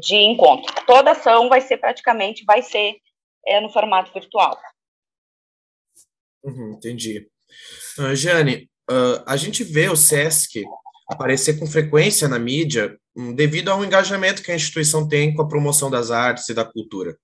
de 0.00 0.16
encontro. 0.16 0.72
Toda 0.86 1.10
ação 1.10 1.48
vai 1.48 1.60
ser 1.60 1.76
praticamente, 1.76 2.44
vai 2.44 2.62
ser 2.62 2.96
é, 3.46 3.60
no 3.60 3.68
formato 3.70 4.12
virtual. 4.12 4.56
Uhum, 6.44 6.74
entendi. 6.74 7.28
Uh, 7.98 8.14
Jane, 8.14 8.68
uh, 8.90 9.22
a 9.26 9.36
gente 9.36 9.64
vê 9.64 9.88
o 9.88 9.96
SESC 9.96 10.64
aparecer 11.08 11.58
com 11.58 11.66
frequência 11.66 12.28
na 12.28 12.38
mídia 12.38 12.96
um, 13.16 13.34
devido 13.34 13.70
ao 13.70 13.84
engajamento 13.84 14.42
que 14.42 14.50
a 14.50 14.56
instituição 14.56 15.06
tem 15.06 15.34
com 15.34 15.42
a 15.42 15.48
promoção 15.48 15.90
das 15.90 16.10
artes 16.10 16.48
e 16.48 16.54
da 16.54 16.64
cultura. 16.64 17.16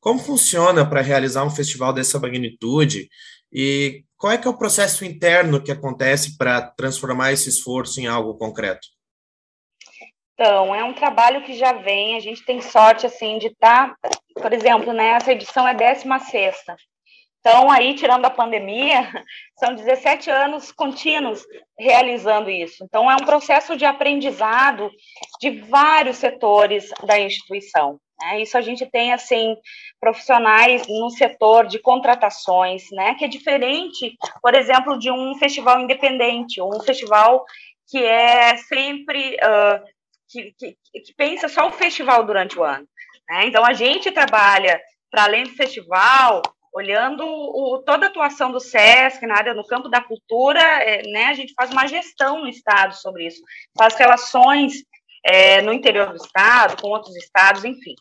Como 0.00 0.18
funciona 0.18 0.88
para 0.88 1.00
realizar 1.00 1.44
um 1.44 1.50
festival 1.50 1.92
dessa 1.92 2.18
magnitude 2.18 3.08
e 3.52 4.04
qual 4.16 4.32
é 4.32 4.38
que 4.38 4.46
é 4.46 4.50
o 4.50 4.56
processo 4.56 5.04
interno 5.04 5.62
que 5.62 5.72
acontece 5.72 6.36
para 6.36 6.62
transformar 6.62 7.32
esse 7.32 7.48
esforço 7.48 8.00
em 8.00 8.06
algo 8.06 8.36
concreto? 8.36 8.86
Então, 10.34 10.74
é 10.74 10.84
um 10.84 10.92
trabalho 10.92 11.44
que 11.44 11.56
já 11.56 11.72
vem, 11.72 12.16
a 12.16 12.20
gente 12.20 12.44
tem 12.44 12.60
sorte, 12.60 13.06
assim, 13.06 13.38
de 13.38 13.46
estar, 13.46 13.96
tá, 13.96 14.10
por 14.34 14.52
exemplo, 14.52 14.92
né, 14.92 15.12
essa 15.12 15.32
edição 15.32 15.66
é 15.66 15.74
16 15.74 16.04
então, 17.46 17.70
aí, 17.70 17.94
tirando 17.94 18.24
a 18.24 18.30
pandemia, 18.30 19.08
são 19.54 19.72
17 19.72 20.28
anos 20.28 20.72
contínuos 20.72 21.46
realizando 21.78 22.50
isso. 22.50 22.82
Então, 22.82 23.08
é 23.08 23.14
um 23.14 23.24
processo 23.24 23.76
de 23.76 23.84
aprendizado 23.84 24.90
de 25.40 25.60
vários 25.60 26.16
setores 26.16 26.90
da 27.04 27.20
instituição. 27.20 28.00
Né? 28.20 28.42
Isso 28.42 28.58
a 28.58 28.60
gente 28.60 28.84
tem, 28.86 29.12
assim, 29.12 29.56
profissionais 30.00 30.88
no 30.88 31.08
setor 31.10 31.68
de 31.68 31.78
contratações, 31.78 32.82
né? 32.90 33.14
que 33.14 33.24
é 33.24 33.28
diferente, 33.28 34.16
por 34.42 34.56
exemplo, 34.56 34.98
de 34.98 35.12
um 35.12 35.36
festival 35.36 35.80
independente, 35.80 36.60
ou 36.60 36.76
um 36.76 36.80
festival 36.80 37.44
que 37.88 38.04
é 38.04 38.56
sempre... 38.56 39.36
Uh, 39.36 39.96
que, 40.28 40.52
que, 40.58 40.76
que 41.00 41.14
pensa 41.16 41.48
só 41.48 41.68
o 41.68 41.72
festival 41.72 42.24
durante 42.24 42.58
o 42.58 42.64
ano. 42.64 42.88
Né? 43.30 43.46
Então, 43.46 43.64
a 43.64 43.72
gente 43.72 44.10
trabalha, 44.10 44.80
para 45.08 45.22
além 45.22 45.44
do 45.44 45.50
festival, 45.50 46.42
olhando 46.76 47.24
o, 47.26 47.82
toda 47.86 48.04
a 48.04 48.08
atuação 48.10 48.52
do 48.52 48.60
SESC 48.60 49.26
na 49.26 49.38
área 49.38 49.54
no 49.54 49.66
campo 49.66 49.88
da 49.88 50.02
cultura, 50.02 50.60
é, 50.60 51.00
né, 51.08 51.24
a 51.24 51.32
gente 51.32 51.54
faz 51.54 51.70
uma 51.70 51.86
gestão 51.86 52.40
no 52.40 52.48
Estado 52.48 52.94
sobre 52.94 53.26
isso, 53.26 53.40
faz 53.76 53.94
relações 53.94 54.84
é, 55.24 55.62
no 55.62 55.72
interior 55.72 56.10
do 56.10 56.16
Estado, 56.16 56.80
com 56.80 56.88
outros 56.88 57.16
estados, 57.16 57.64
enfim. 57.64 57.94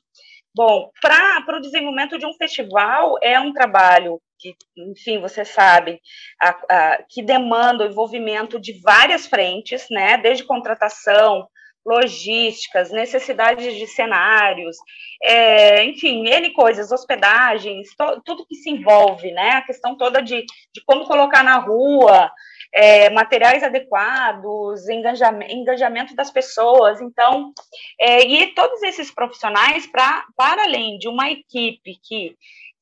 Bom, 0.53 0.91
para 1.01 1.57
o 1.57 1.61
desenvolvimento 1.61 2.17
de 2.17 2.25
um 2.25 2.33
festival, 2.33 3.17
é 3.21 3.39
um 3.39 3.53
trabalho 3.53 4.21
que, 4.37 4.53
enfim, 4.77 5.21
você 5.21 5.45
sabe, 5.45 6.01
a, 6.41 6.49
a, 6.69 7.03
que 7.09 7.23
demanda 7.23 7.85
o 7.85 7.87
envolvimento 7.87 8.59
de 8.59 8.81
várias 8.81 9.25
frentes, 9.25 9.87
né, 9.89 10.17
desde 10.17 10.43
contratação, 10.43 11.47
logísticas, 11.85 12.91
necessidades 12.91 13.75
de 13.75 13.85
cenários, 13.85 14.75
é, 15.21 15.83
enfim, 15.83 16.27
N 16.27 16.51
coisas, 16.51 16.91
hospedagens, 16.91 17.93
to, 17.95 18.21
tudo 18.25 18.45
que 18.45 18.55
se 18.55 18.69
envolve, 18.69 19.31
né? 19.31 19.51
A 19.51 19.61
questão 19.61 19.95
toda 19.95 20.21
de, 20.21 20.43
de 20.73 20.83
como 20.85 21.05
colocar 21.05 21.43
na 21.43 21.57
rua, 21.57 22.31
é, 22.73 23.09
materiais 23.11 23.63
adequados, 23.63 24.89
engajamento, 24.89 25.53
engajamento 25.53 26.15
das 26.15 26.31
pessoas. 26.31 26.99
Então, 27.01 27.53
é, 27.99 28.25
e 28.25 28.47
todos 28.47 28.81
esses 28.83 29.11
profissionais, 29.11 29.85
pra, 29.85 30.25
para 30.35 30.63
além 30.63 30.97
de 30.97 31.07
uma 31.07 31.29
equipe 31.29 31.99
que 32.03 32.35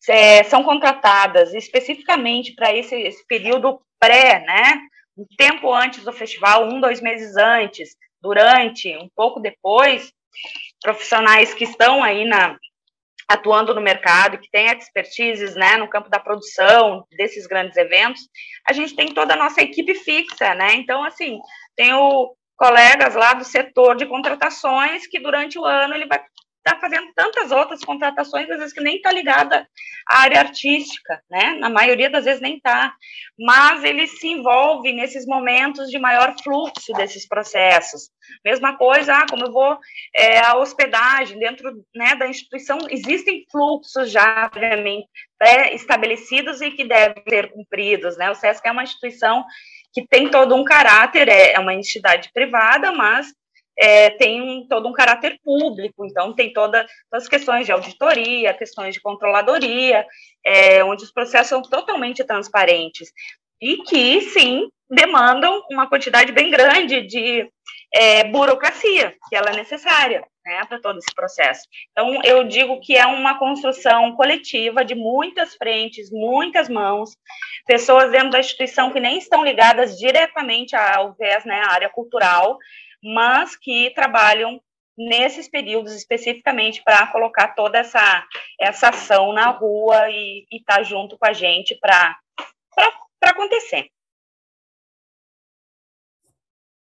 é, 0.08 0.44
são 0.44 0.64
contratadas 0.64 1.54
especificamente 1.54 2.54
para 2.56 2.74
esse, 2.74 2.96
esse 2.96 3.26
período 3.28 3.82
pré, 4.00 4.40
né? 4.46 4.80
um 5.18 5.26
tempo 5.38 5.72
antes 5.72 6.04
do 6.04 6.12
festival, 6.12 6.68
um, 6.68 6.80
dois 6.80 7.02
meses 7.02 7.38
antes, 7.38 7.96
durante, 8.24 8.96
um 8.96 9.10
pouco 9.14 9.42
depois, 9.42 10.12
profissionais 10.82 11.54
que 11.54 11.66
estão 11.66 12.02
aí 12.02 12.26
na, 12.26 12.58
atuando 13.28 13.76
no 13.76 13.82
mercado, 13.82 14.38
que 14.38 14.50
têm 14.50 14.68
expertises 14.68 15.56
né, 15.56 15.76
no 15.76 15.90
campo 15.90 16.10
da 16.10 16.20
produção 16.20 17.06
desses 17.18 17.46
grandes 17.46 17.78
eventos, 17.78 18.22
a 18.68 18.72
gente 18.72 18.96
tem 18.96 19.14
toda 19.14 19.34
a 19.34 19.38
nossa 19.38 19.62
equipe 19.62 19.94
fixa, 19.94 20.56
né? 20.56 20.74
Então, 20.76 21.04
assim, 21.04 21.40
tem 21.76 21.94
o 21.94 22.34
colegas 22.56 23.16
lá 23.16 23.34
do 23.34 23.44
setor 23.44 23.96
de 23.96 24.06
contratações 24.06 25.06
que 25.08 25.20
durante 25.20 25.60
o 25.60 25.66
ano 25.66 25.96
ele 25.96 26.06
vai 26.06 26.24
está 26.66 26.80
fazendo 26.80 27.12
tantas 27.14 27.52
outras 27.52 27.84
contratações, 27.84 28.50
às 28.50 28.58
vezes 28.58 28.74
que 28.74 28.82
nem 28.82 28.96
está 28.96 29.12
ligada 29.12 29.68
à 30.08 30.22
área 30.22 30.40
artística, 30.40 31.22
né? 31.30 31.56
Na 31.60 31.70
maioria 31.70 32.10
das 32.10 32.24
vezes 32.24 32.42
nem 32.42 32.56
está. 32.56 32.94
Mas 33.38 33.84
ele 33.84 34.08
se 34.08 34.28
envolve 34.28 34.94
nesses 34.94 35.26
momentos 35.26 35.90
de 35.90 36.00
maior 36.00 36.34
fluxo 36.42 36.94
desses 36.94 37.28
processos. 37.28 38.10
Mesma 38.44 38.78
coisa, 38.78 39.14
ah, 39.14 39.26
como 39.30 39.46
eu 39.46 39.52
vou 39.52 39.78
é, 40.16 40.40
a 40.40 40.56
hospedagem 40.58 41.38
dentro 41.38 41.84
né, 41.94 42.16
da 42.16 42.28
instituição, 42.28 42.78
existem 42.90 43.46
fluxos 43.52 44.10
já 44.10 44.48
previamente 44.50 45.08
estabelecidos 45.74 46.62
e 46.62 46.72
que 46.72 46.86
devem 46.86 47.22
ser 47.28 47.52
cumpridos, 47.52 48.18
né? 48.18 48.32
O 48.32 48.36
SESC 48.36 48.66
é 48.66 48.72
uma 48.72 48.84
instituição 48.84 49.44
que 49.94 50.08
tem 50.08 50.30
todo 50.30 50.56
um 50.56 50.64
caráter, 50.64 51.28
é, 51.28 51.54
é 51.54 51.60
uma 51.60 51.74
entidade 51.74 52.32
privada, 52.34 52.94
mas 52.94 53.28
é, 53.78 54.12
tem 54.12 54.42
um, 54.42 54.68
todo 54.68 54.88
um 54.88 54.94
caráter 54.94 55.40
público, 55.44 56.06
então 56.06 56.34
tem 56.34 56.54
toda, 56.54 56.86
todas 57.10 57.24
as 57.24 57.28
questões 57.28 57.66
de 57.66 57.72
auditoria, 57.72 58.54
questões 58.54 58.94
de 58.94 59.02
controladoria, 59.02 60.06
é, 60.46 60.84
onde 60.84 61.04
os 61.04 61.12
processos 61.12 61.50
são 61.50 61.62
totalmente 61.62 62.24
transparentes 62.24 63.12
e 63.62 63.78
que, 63.78 64.22
sim, 64.22 64.68
demandam 64.90 65.64
uma 65.72 65.88
quantidade 65.88 66.32
bem 66.32 66.50
grande 66.50 67.02
de 67.02 67.50
é, 67.94 68.24
burocracia, 68.26 69.16
que 69.30 69.36
ela 69.36 69.50
é 69.50 69.56
necessária 69.56 70.24
né, 70.46 70.66
para 70.68 70.80
todo 70.80 71.00
esse 71.00 71.14
processo. 71.16 71.62
Então, 71.92 72.22
eu 72.24 72.44
digo 72.44 72.80
que 72.80 72.98
é 72.98 73.06
uma 73.06 73.40
construção 73.40 74.16
coletiva 74.16 74.84
de 74.84 74.96
muitas 74.96 75.56
frentes, 75.56 76.12
muitas 76.12 76.68
mãos, 76.68 77.12
pessoas 77.66 78.12
dentro 78.12 78.32
da 78.32 78.40
instituição 78.40 78.92
que 78.92 79.00
nem 79.00 79.18
estão 79.18 79.44
ligadas 79.44 79.98
diretamente 79.98 80.76
ao 80.76 81.14
VES, 81.14 81.46
né, 81.46 81.62
à 81.62 81.72
área 81.72 81.90
cultural, 81.90 82.58
mas 83.04 83.56
que 83.56 83.92
trabalham 83.94 84.62
nesses 84.98 85.50
períodos 85.50 85.94
especificamente 85.94 86.82
para 86.84 87.08
colocar 87.08 87.50
toda 87.50 87.80
essa, 87.80 88.26
essa 88.60 88.90
ação 88.90 89.34
na 89.34 89.50
rua 89.50 90.10
e 90.10 90.46
estar 90.52 90.78
tá 90.78 90.84
junto 90.84 91.18
com 91.18 91.26
a 91.26 91.34
gente 91.34 91.76
para 91.80 92.18
acontecer. 93.24 93.90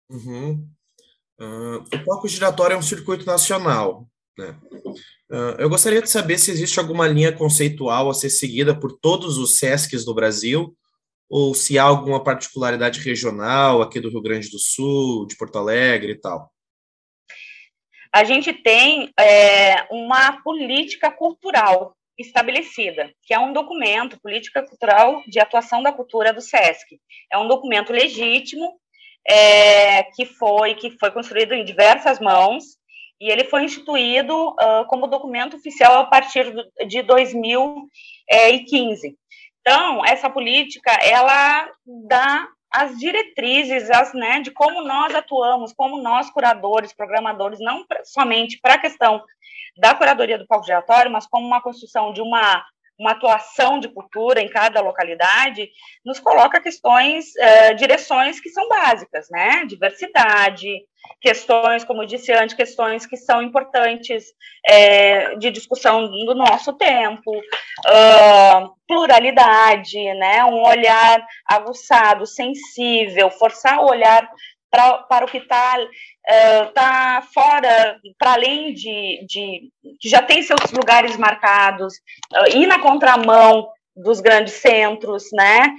Uhum. 0.10 0.68
Uh, 1.40 1.78
o 1.78 2.06
palco 2.06 2.28
giratório 2.28 2.74
é 2.76 2.78
um 2.78 2.82
circuito 2.82 3.26
nacional. 3.26 4.08
Né? 4.38 4.60
Uh, 5.30 5.56
eu 5.60 5.70
gostaria 5.70 6.02
de 6.02 6.10
saber 6.10 6.38
se 6.38 6.52
existe 6.52 6.80
alguma 6.80 7.08
linha 7.08 7.32
conceitual 7.32 8.10
a 8.10 8.14
ser 8.14 8.30
seguida 8.30 8.78
por 8.78 8.98
todos 9.00 9.38
os 9.38 9.58
SESCs 9.58 10.04
do 10.04 10.14
Brasil 10.14 10.76
ou 11.32 11.56
se 11.56 11.80
há 11.80 11.84
alguma 11.84 12.22
particularidade 12.22 13.00
regional 13.00 13.82
aqui 13.82 14.02
do 14.02 14.10
Rio 14.10 14.22
Grande 14.22 14.52
do 14.52 14.60
Sul, 14.60 15.26
de 15.26 15.38
Porto 15.38 15.58
Alegre 15.58 16.12
e 16.12 16.20
tal? 16.20 16.52
A 18.14 18.26
gente 18.26 18.52
tem 18.52 19.10
é, 19.18 19.88
uma 19.90 20.42
política 20.44 21.10
cultural 21.10 21.96
estabelecida, 22.20 23.10
que 23.24 23.34
é 23.34 23.40
um 23.40 23.54
documento, 23.54 24.20
Política 24.22 24.62
Cultural 24.62 25.24
de 25.26 25.40
Atuação 25.40 25.82
da 25.82 25.94
Cultura 25.94 26.34
do 26.34 26.42
SESC. 26.42 27.00
É 27.32 27.38
um 27.38 27.48
documento 27.48 27.94
legítimo, 27.94 28.78
é, 29.26 30.04
que, 30.04 30.26
foi, 30.26 30.76
que 30.76 30.92
foi 31.00 31.12
construído 31.12 31.54
em 31.54 31.64
diversas 31.64 32.20
mãos, 32.20 32.66
e 33.22 33.32
ele 33.32 33.46
foi 33.46 33.64
instituído 33.64 34.50
uh, 34.50 34.86
como 34.88 35.08
documento 35.08 35.56
oficial 35.56 36.00
a 36.00 36.06
partir 36.06 36.54
de 36.88 37.02
2015. 37.04 39.16
Então, 39.62 40.04
essa 40.06 40.30
política, 40.30 40.92
ela 41.04 41.70
dá 42.08 42.48
as 42.72 42.98
diretrizes, 42.98 43.90
as, 43.90 44.14
né, 44.14 44.40
de 44.40 44.50
como 44.52 44.82
nós 44.82 45.14
atuamos, 45.14 45.74
como 45.74 46.02
nós, 46.02 46.30
curadores, 46.32 46.94
programadores, 46.94 47.60
não 47.60 47.86
somente 48.04 48.60
para 48.62 48.76
a 48.76 48.80
questão 48.80 49.22
da 49.78 49.94
curadoria 49.94 50.38
do 50.38 50.48
palco 50.48 50.66
giratório, 50.66 51.12
mas 51.12 51.28
como 51.28 51.46
uma 51.46 51.62
construção 51.62 52.14
de 52.14 52.22
uma 52.22 52.66
uma 53.02 53.12
atuação 53.12 53.80
de 53.80 53.90
cultura 53.90 54.40
em 54.40 54.48
cada 54.48 54.80
localidade, 54.80 55.70
nos 56.06 56.20
coloca 56.20 56.62
questões, 56.62 57.26
uh, 57.36 57.76
direções 57.76 58.40
que 58.40 58.50
são 58.50 58.70
básicas, 58.70 59.28
né? 59.32 59.66
Diversidade, 59.66 60.70
questões, 61.20 61.84
como 61.84 62.04
eu 62.04 62.06
disse 62.06 62.32
antes, 62.32 62.56
questões 62.56 63.08
que 63.08 63.18
são 63.18 63.42
importantes 63.42 64.26
é, 64.68 65.36
de 65.36 65.50
discussão 65.50 66.08
do 66.08 66.36
nosso 66.36 66.74
tempo, 66.74 67.32
uh, 67.32 68.76
pluralidade, 68.88 69.98
né? 70.14 70.46
Um 70.46 70.62
olhar 70.62 71.26
aguçado, 71.46 72.28
sensível, 72.28 73.32
forçar 73.32 73.80
o 73.80 73.90
olhar 73.90 74.30
pra, 74.72 75.00
para 75.00 75.26
o 75.26 75.28
que 75.28 75.38
está 75.38 75.78
uh, 75.78 76.74
tá 76.74 77.22
fora, 77.34 78.00
para 78.18 78.34
além 78.34 78.74
de, 78.74 79.26
de, 79.28 79.70
que 80.00 80.10
já 80.10 80.22
tem 80.22 80.42
seus 80.42 80.72
lugares 80.72 81.18
marcados, 81.18 81.94
uh, 82.34 82.58
ir 82.58 82.66
na 82.66 82.80
contramão 82.80 83.68
dos 83.96 84.22
grandes 84.22 84.54
centros, 84.54 85.26
né? 85.34 85.76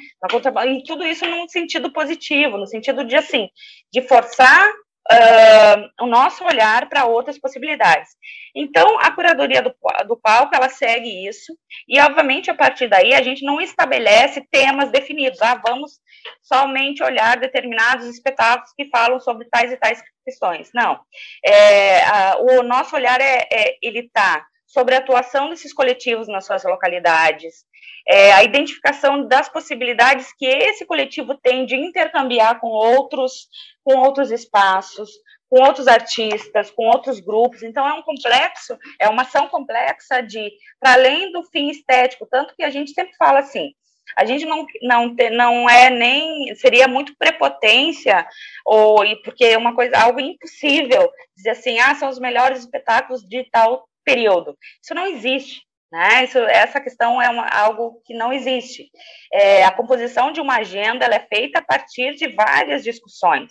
E 0.68 0.85
tudo 0.85 1.05
isso 1.05 1.26
num 1.26 1.48
sentido 1.48 1.90
positivo, 1.92 2.59
no 2.59 2.66
sentido 2.66 3.05
de 3.05 3.16
assim, 3.16 3.48
de 3.90 4.02
forçar 4.02 4.68
uh, 4.68 6.05
o 6.05 6.07
nosso 6.07 6.44
olhar 6.44 6.88
para 6.88 7.07
outras 7.07 7.38
possibilidades. 7.38 8.11
Então, 8.54 8.98
a 9.00 9.10
curadoria 9.10 9.62
do, 9.62 9.74
do 10.06 10.16
palco, 10.16 10.54
ela 10.54 10.68
segue 10.68 11.26
isso, 11.26 11.56
e, 11.88 11.98
obviamente, 12.00 12.50
a 12.50 12.54
partir 12.54 12.86
daí, 12.86 13.14
a 13.14 13.22
gente 13.22 13.44
não 13.44 13.60
estabelece 13.60 14.46
temas 14.50 14.90
definidos, 14.90 15.40
ah, 15.40 15.60
vamos 15.64 16.00
somente 16.42 17.02
olhar 17.02 17.38
determinados 17.38 18.06
espetáculos 18.06 18.72
que 18.76 18.88
falam 18.90 19.18
sobre 19.20 19.48
tais 19.48 19.72
e 19.72 19.76
tais 19.76 20.02
questões. 20.24 20.70
Não. 20.74 21.00
É, 21.44 22.04
a, 22.04 22.36
o 22.38 22.62
nosso 22.62 22.94
olhar, 22.94 23.20
é, 23.20 23.48
é 23.50 23.76
ele 23.82 24.00
está 24.00 24.46
sobre 24.66 24.94
a 24.94 24.98
atuação 24.98 25.50
desses 25.50 25.72
coletivos 25.72 26.28
nas 26.28 26.46
suas 26.46 26.64
localidades, 26.64 27.64
é, 28.08 28.32
a 28.32 28.42
identificação 28.42 29.26
das 29.28 29.48
possibilidades 29.48 30.32
que 30.36 30.46
esse 30.46 30.84
coletivo 30.86 31.36
tem 31.36 31.66
de 31.66 31.76
intercambiar 31.76 32.58
com 32.58 32.68
outros, 32.68 33.48
com 33.84 33.98
outros 33.98 34.30
espaços, 34.30 35.10
com 35.52 35.60
outros 35.60 35.86
artistas, 35.86 36.70
com 36.70 36.86
outros 36.86 37.20
grupos. 37.20 37.62
Então 37.62 37.86
é 37.86 37.92
um 37.92 38.00
complexo, 38.00 38.78
é 38.98 39.06
uma 39.06 39.20
ação 39.20 39.48
complexa 39.48 40.22
de 40.22 40.50
para 40.80 40.94
além 40.94 41.30
do 41.30 41.42
fim 41.44 41.68
estético, 41.68 42.26
tanto 42.26 42.56
que 42.56 42.62
a 42.62 42.70
gente 42.70 42.92
sempre 42.92 43.14
fala 43.18 43.40
assim, 43.40 43.74
a 44.16 44.24
gente 44.24 44.46
não 44.46 44.64
não 44.80 45.14
não 45.30 45.68
é 45.68 45.90
nem 45.90 46.54
seria 46.54 46.88
muito 46.88 47.14
prepotência 47.18 48.26
ou 48.64 49.04
porque 49.22 49.44
é 49.44 49.58
uma 49.58 49.74
coisa 49.74 49.98
algo 49.98 50.20
impossível 50.20 51.12
dizer 51.36 51.50
assim, 51.50 51.78
ah, 51.80 51.94
são 51.96 52.08
os 52.08 52.18
melhores 52.18 52.60
espetáculos 52.60 53.20
de 53.22 53.44
tal 53.50 53.86
período. 54.02 54.56
Isso 54.82 54.94
não 54.94 55.06
existe. 55.06 55.60
Né? 55.92 56.24
Isso, 56.24 56.38
essa 56.38 56.80
questão 56.80 57.20
é 57.20 57.28
uma, 57.28 57.46
algo 57.46 58.00
que 58.06 58.14
não 58.14 58.32
existe. 58.32 58.90
É, 59.30 59.64
a 59.64 59.70
composição 59.70 60.32
de 60.32 60.40
uma 60.40 60.56
agenda 60.56 61.04
é 61.04 61.20
feita 61.20 61.58
a 61.58 61.62
partir 61.62 62.14
de 62.14 62.28
várias 62.28 62.82
discussões, 62.82 63.50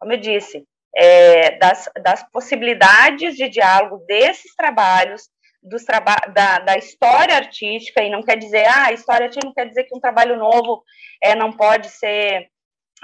como 0.00 0.14
eu 0.14 0.16
disse, 0.16 0.64
é, 0.96 1.58
das, 1.58 1.90
das, 2.02 2.22
possibilidades 2.30 3.36
de 3.36 3.48
diálogo 3.48 4.04
desses 4.06 4.54
trabalhos, 4.54 5.28
dos 5.62 5.84
traba 5.84 6.16
da, 6.34 6.58
da, 6.58 6.76
história 6.76 7.36
artística, 7.36 8.02
e 8.02 8.10
não 8.10 8.22
quer 8.22 8.36
dizer, 8.36 8.66
ah, 8.66 8.86
a 8.86 8.92
história 8.92 9.26
artística 9.26 9.46
não 9.46 9.54
quer 9.54 9.68
dizer 9.68 9.84
que 9.84 9.96
um 9.96 10.00
trabalho 10.00 10.36
novo 10.36 10.82
é, 11.22 11.34
não 11.34 11.52
pode 11.52 11.88
ser 11.88 12.50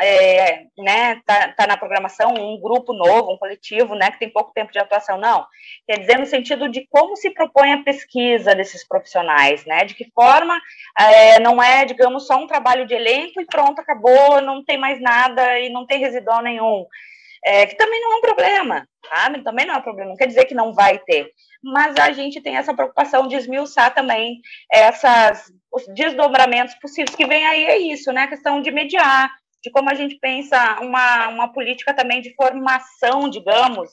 é, 0.01 0.62
né, 0.79 1.20
tá, 1.27 1.53
tá, 1.53 1.66
na 1.66 1.77
programação 1.77 2.33
um 2.33 2.61
grupo 2.61 2.92
novo, 2.92 3.33
um 3.33 3.38
coletivo, 3.38 3.94
né, 3.94 4.11
que 4.11 4.18
tem 4.18 4.31
pouco 4.31 4.53
tempo 4.53 4.72
de 4.72 4.79
atuação, 4.79 5.18
não. 5.18 5.44
Quer 5.87 5.98
dizer, 5.98 6.18
no 6.18 6.27
sentido 6.27 6.68
de 6.68 6.87
como 6.88 7.16
se 7.16 7.31
propõe 7.31 7.72
a 7.72 7.83
pesquisa 7.83 8.55
desses 8.55 8.87
profissionais, 8.87 9.64
né, 9.64 9.85
de 9.85 9.94
que 9.94 10.11
forma 10.14 10.61
é, 10.98 11.40
não 11.40 11.62
é, 11.62 11.85
digamos, 11.85 12.27
só 12.27 12.37
um 12.37 12.46
trabalho 12.46 12.87
de 12.87 12.94
elenco 12.94 13.40
e 13.40 13.46
pronto, 13.46 13.81
acabou, 13.81 14.40
não 14.40 14.64
tem 14.64 14.79
mais 14.79 15.01
nada 15.01 15.59
e 15.59 15.68
não 15.68 15.85
tem 15.85 15.98
residual 15.98 16.42
nenhum. 16.42 16.87
É, 17.44 17.66
que 17.66 17.77
também 17.77 18.01
não 18.01 18.14
é 18.14 18.16
um 18.16 18.20
problema, 18.20 18.87
sabe? 19.09 19.42
Também 19.42 19.66
não 19.66 19.74
é 19.74 19.79
um 19.79 19.83
problema, 19.83 20.11
não 20.11 20.16
quer 20.16 20.27
dizer 20.27 20.44
que 20.44 20.55
não 20.55 20.72
vai 20.74 20.98
ter. 20.98 21.31
Mas 21.62 21.96
a 21.96 22.12
gente 22.12 22.40
tem 22.40 22.57
essa 22.57 22.74
preocupação 22.74 23.27
de 23.29 23.37
esmiuçar 23.37 23.94
também 23.94 24.40
essas, 24.72 25.51
os 25.72 25.87
desdobramentos 25.94 26.74
possíveis 26.77 27.14
que 27.14 27.27
vem 27.27 27.46
aí, 27.46 27.64
é 27.64 27.79
isso, 27.79 28.12
né? 28.12 28.22
A 28.22 28.29
questão 28.29 28.61
de 28.61 28.70
mediar, 28.70 29.31
de 29.62 29.70
como 29.70 29.90
a 29.90 29.94
gente 29.94 30.16
pensa 30.16 30.81
uma, 30.81 31.29
uma 31.29 31.53
política 31.53 31.94
também 31.94 32.20
de 32.20 32.35
formação, 32.35 33.29
digamos, 33.29 33.90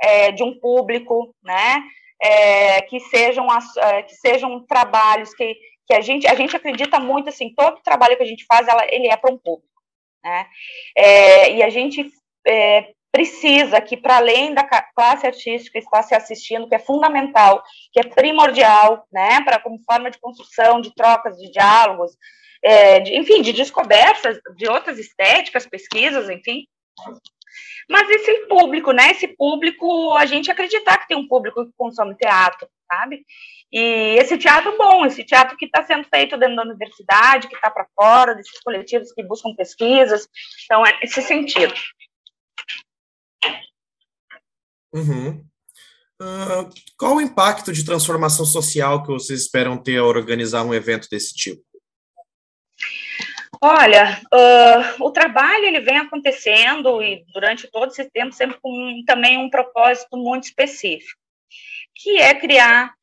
é, 0.00 0.32
de 0.32 0.42
um 0.42 0.58
público, 0.58 1.34
né? 1.42 1.82
É, 2.22 2.82
que 2.82 3.00
sejam 3.00 3.50
as, 3.50 3.76
é, 3.76 4.02
que 4.02 4.14
sejam 4.14 4.64
trabalhos 4.66 5.32
que, 5.34 5.56
que 5.86 5.94
a 5.94 6.00
gente 6.02 6.26
a 6.26 6.34
gente 6.34 6.54
acredita 6.54 7.00
muito 7.00 7.30
assim 7.30 7.54
todo 7.54 7.80
trabalho 7.82 8.16
que 8.16 8.22
a 8.22 8.26
gente 8.26 8.44
faz 8.44 8.68
ela, 8.68 8.84
ele 8.90 9.08
é 9.08 9.16
para 9.16 9.32
um 9.32 9.38
público 9.38 9.66
Né? 10.22 10.46
É, 10.94 11.54
e 11.54 11.62
a 11.62 11.70
gente 11.70 12.10
é, 12.46 12.92
precisa 13.12 13.80
que, 13.80 13.96
para 13.96 14.16
além 14.16 14.54
da 14.54 14.64
classe 14.94 15.26
artística 15.26 15.78
estar 15.78 16.02
se 16.02 16.14
assistindo, 16.14 16.68
que 16.68 16.74
é 16.74 16.78
fundamental, 16.78 17.62
que 17.92 18.00
é 18.00 18.04
primordial, 18.04 19.06
né, 19.12 19.40
para 19.42 19.58
como 19.58 19.82
forma 19.84 20.10
de 20.10 20.20
construção, 20.20 20.80
de 20.80 20.94
trocas, 20.94 21.36
de 21.36 21.50
diálogos, 21.50 22.12
é, 22.62 23.00
de, 23.00 23.16
enfim, 23.16 23.42
de 23.42 23.52
descobertas 23.52 24.38
de 24.56 24.68
outras 24.68 24.98
estéticas, 24.98 25.66
pesquisas, 25.66 26.28
enfim. 26.28 26.66
Mas 27.88 28.08
esse 28.08 28.46
público, 28.46 28.92
né, 28.92 29.10
esse 29.10 29.26
público, 29.28 30.12
a 30.12 30.24
gente 30.24 30.50
acreditar 30.50 30.98
que 30.98 31.08
tem 31.08 31.16
um 31.16 31.26
público 31.26 31.66
que 31.66 31.72
consome 31.76 32.14
teatro, 32.14 32.68
sabe? 32.90 33.24
E 33.72 34.16
esse 34.18 34.36
teatro 34.36 34.76
bom, 34.76 35.04
esse 35.06 35.24
teatro 35.24 35.56
que 35.56 35.64
está 35.64 35.84
sendo 35.84 36.04
feito 36.04 36.36
dentro 36.36 36.56
da 36.56 36.62
universidade, 36.62 37.48
que 37.48 37.54
está 37.54 37.70
para 37.70 37.86
fora, 37.96 38.34
desses 38.34 38.60
coletivos 38.60 39.12
que 39.12 39.22
buscam 39.22 39.54
pesquisas, 39.56 40.28
então 40.64 40.84
é 40.86 40.98
nesse 41.00 41.22
sentido. 41.22 41.72
Uhum. 44.92 45.44
Uh, 46.20 46.68
qual 46.98 47.16
o 47.16 47.20
impacto 47.20 47.72
de 47.72 47.84
transformação 47.84 48.44
social 48.44 49.02
que 49.02 49.08
vocês 49.08 49.40
esperam 49.40 49.82
ter 49.82 49.98
ao 49.98 50.06
organizar 50.06 50.62
um 50.64 50.74
evento 50.74 51.08
desse 51.10 51.34
tipo? 51.34 51.62
Olha, 53.62 54.20
uh, 54.32 55.04
o 55.04 55.10
trabalho 55.10 55.64
ele 55.64 55.80
vem 55.80 55.98
acontecendo 55.98 57.02
e 57.02 57.24
durante 57.32 57.70
todo 57.70 57.90
esse 57.90 58.10
tempo 58.10 58.32
sempre 58.32 58.58
com 58.60 59.02
também 59.06 59.38
um 59.38 59.50
propósito 59.50 60.16
muito 60.16 60.44
específico, 60.44 61.18
que 61.94 62.18
é 62.18 62.34
criar, 62.34 62.94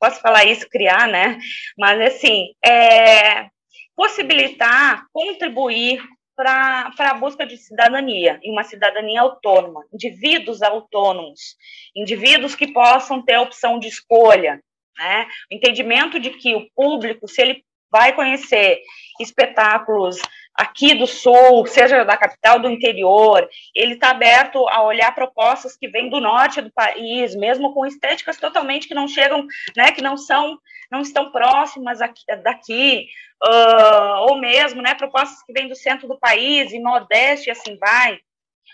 posso 0.00 0.20
falar 0.20 0.44
isso, 0.46 0.68
criar, 0.68 1.08
né? 1.08 1.38
Mas 1.78 2.00
assim, 2.00 2.54
é, 2.64 3.48
possibilitar, 3.94 5.06
contribuir 5.12 6.02
para 6.36 6.92
a 6.98 7.14
busca 7.14 7.46
de 7.46 7.56
cidadania, 7.56 8.38
e 8.42 8.50
uma 8.50 8.64
cidadania 8.64 9.20
autônoma, 9.20 9.84
indivíduos 9.92 10.62
autônomos, 10.62 11.56
indivíduos 11.94 12.54
que 12.54 12.72
possam 12.72 13.22
ter 13.22 13.34
a 13.34 13.42
opção 13.42 13.78
de 13.78 13.88
escolha, 13.88 14.60
né? 14.98 15.26
O 15.50 15.54
entendimento 15.54 16.18
de 16.18 16.30
que 16.30 16.54
o 16.54 16.68
público, 16.74 17.28
se 17.28 17.40
ele 17.40 17.64
vai 17.90 18.12
conhecer 18.12 18.80
espetáculos 19.20 20.18
aqui 20.54 20.94
do 20.94 21.06
sul, 21.06 21.66
seja 21.66 22.04
da 22.04 22.16
capital 22.16 22.58
do 22.58 22.70
interior, 22.70 23.48
ele 23.74 23.94
está 23.94 24.10
aberto 24.10 24.68
a 24.68 24.82
olhar 24.82 25.14
propostas 25.14 25.76
que 25.76 25.88
vêm 25.88 26.08
do 26.08 26.20
norte 26.20 26.60
do 26.60 26.72
país, 26.72 27.34
mesmo 27.34 27.72
com 27.74 27.86
estéticas 27.86 28.36
totalmente 28.36 28.86
que 28.86 28.94
não 28.94 29.08
chegam, 29.08 29.46
né, 29.76 29.90
que 29.90 30.02
não 30.02 30.16
são, 30.16 30.58
não 30.90 31.00
estão 31.00 31.32
próximas 31.32 32.00
aqui, 32.00 32.24
daqui, 32.42 33.08
uh, 33.46 34.28
ou 34.28 34.38
mesmo, 34.38 34.82
né, 34.82 34.94
propostas 34.94 35.42
que 35.42 35.52
vêm 35.52 35.68
do 35.68 35.74
centro 35.74 36.08
do 36.08 36.18
país 36.18 36.72
e 36.72 36.78
nordeste, 36.78 37.48
e 37.48 37.52
assim 37.52 37.76
vai. 37.76 38.18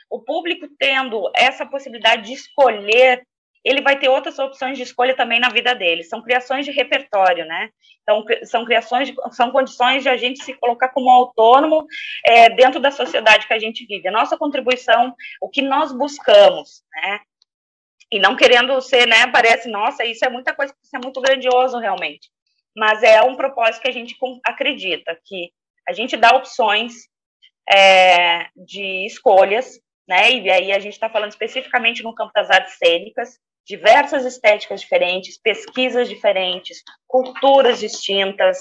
O 0.09 0.21
público 0.21 0.67
tendo 0.79 1.31
essa 1.35 1.65
possibilidade 1.67 2.27
de 2.27 2.33
escolher 2.33 3.23
ele 3.65 3.83
vai 3.83 3.99
ter 3.99 4.09
outras 4.09 4.39
opções 4.39 4.77
de 4.77 4.85
escolha 4.85 5.15
também 5.15 5.39
na 5.39 5.49
vida 5.49 5.75
dele. 5.75 6.03
São 6.03 6.23
criações 6.23 6.65
de 6.65 6.73
repertório, 6.73 7.45
né? 7.45 7.71
Então, 8.03 8.25
são 8.45 8.65
criações, 8.65 9.09
de, 9.09 9.15
são 9.33 9.51
condições 9.51 10.03
de 10.03 10.09
a 10.09 10.17
gente 10.17 10.43
se 10.43 10.55
colocar 10.55 10.89
como 10.89 11.11
autônomo 11.11 11.87
é, 12.25 12.49
dentro 12.49 12.81
da 12.81 12.91
sociedade 12.91 13.47
que 13.47 13.53
a 13.53 13.59
gente 13.59 13.87
vive. 13.87 14.09
A 14.09 14.13
nossa 14.13 14.37
contribuição, 14.37 15.15
o 15.41 15.49
que 15.49 15.61
nós 15.61 15.93
buscamos, 15.93 16.83
né? 16.95 17.21
E 18.11 18.19
não 18.19 18.35
querendo 18.35 18.81
ser, 18.81 19.07
né? 19.07 19.27
Parece, 19.27 19.69
nossa, 19.69 20.05
isso 20.05 20.25
é 20.25 20.31
muita 20.31 20.55
coisa, 20.55 20.75
isso 20.83 20.97
é 20.97 20.99
muito 20.99 21.21
grandioso 21.21 21.79
realmente. 21.79 22.31
Mas 22.77 23.03
é 23.03 23.23
um 23.23 23.37
propósito 23.37 23.83
que 23.83 23.89
a 23.89 23.93
gente 23.93 24.17
acredita, 24.45 25.19
que 25.25 25.51
a 25.89 25.93
gente 25.93 26.17
dá 26.17 26.31
opções 26.37 26.93
é, 27.69 28.49
de 28.57 29.07
escolhas, 29.07 29.81
né? 30.09 30.31
E 30.33 30.51
aí 30.51 30.73
a 30.73 30.79
gente 30.79 30.93
está 30.93 31.09
falando 31.09 31.31
especificamente 31.31 32.03
no 32.03 32.15
campo 32.15 32.33
das 32.35 32.51
artes 32.51 32.77
cênicas, 32.79 33.39
diversas 33.67 34.25
estéticas 34.25 34.81
diferentes, 34.81 35.39
pesquisas 35.39 36.09
diferentes, 36.09 36.83
culturas 37.07 37.79
distintas, 37.79 38.59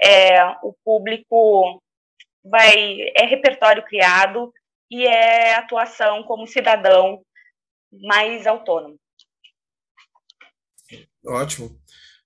é, 0.00 0.44
o 0.62 0.74
público 0.84 1.82
vai 2.44 3.10
é 3.16 3.24
repertório 3.24 3.84
criado 3.84 4.52
e 4.90 5.06
é 5.06 5.54
atuação 5.54 6.22
como 6.24 6.46
cidadão 6.46 7.24
mais 7.92 8.46
autônomo. 8.46 8.98
Ótimo. 11.26 11.80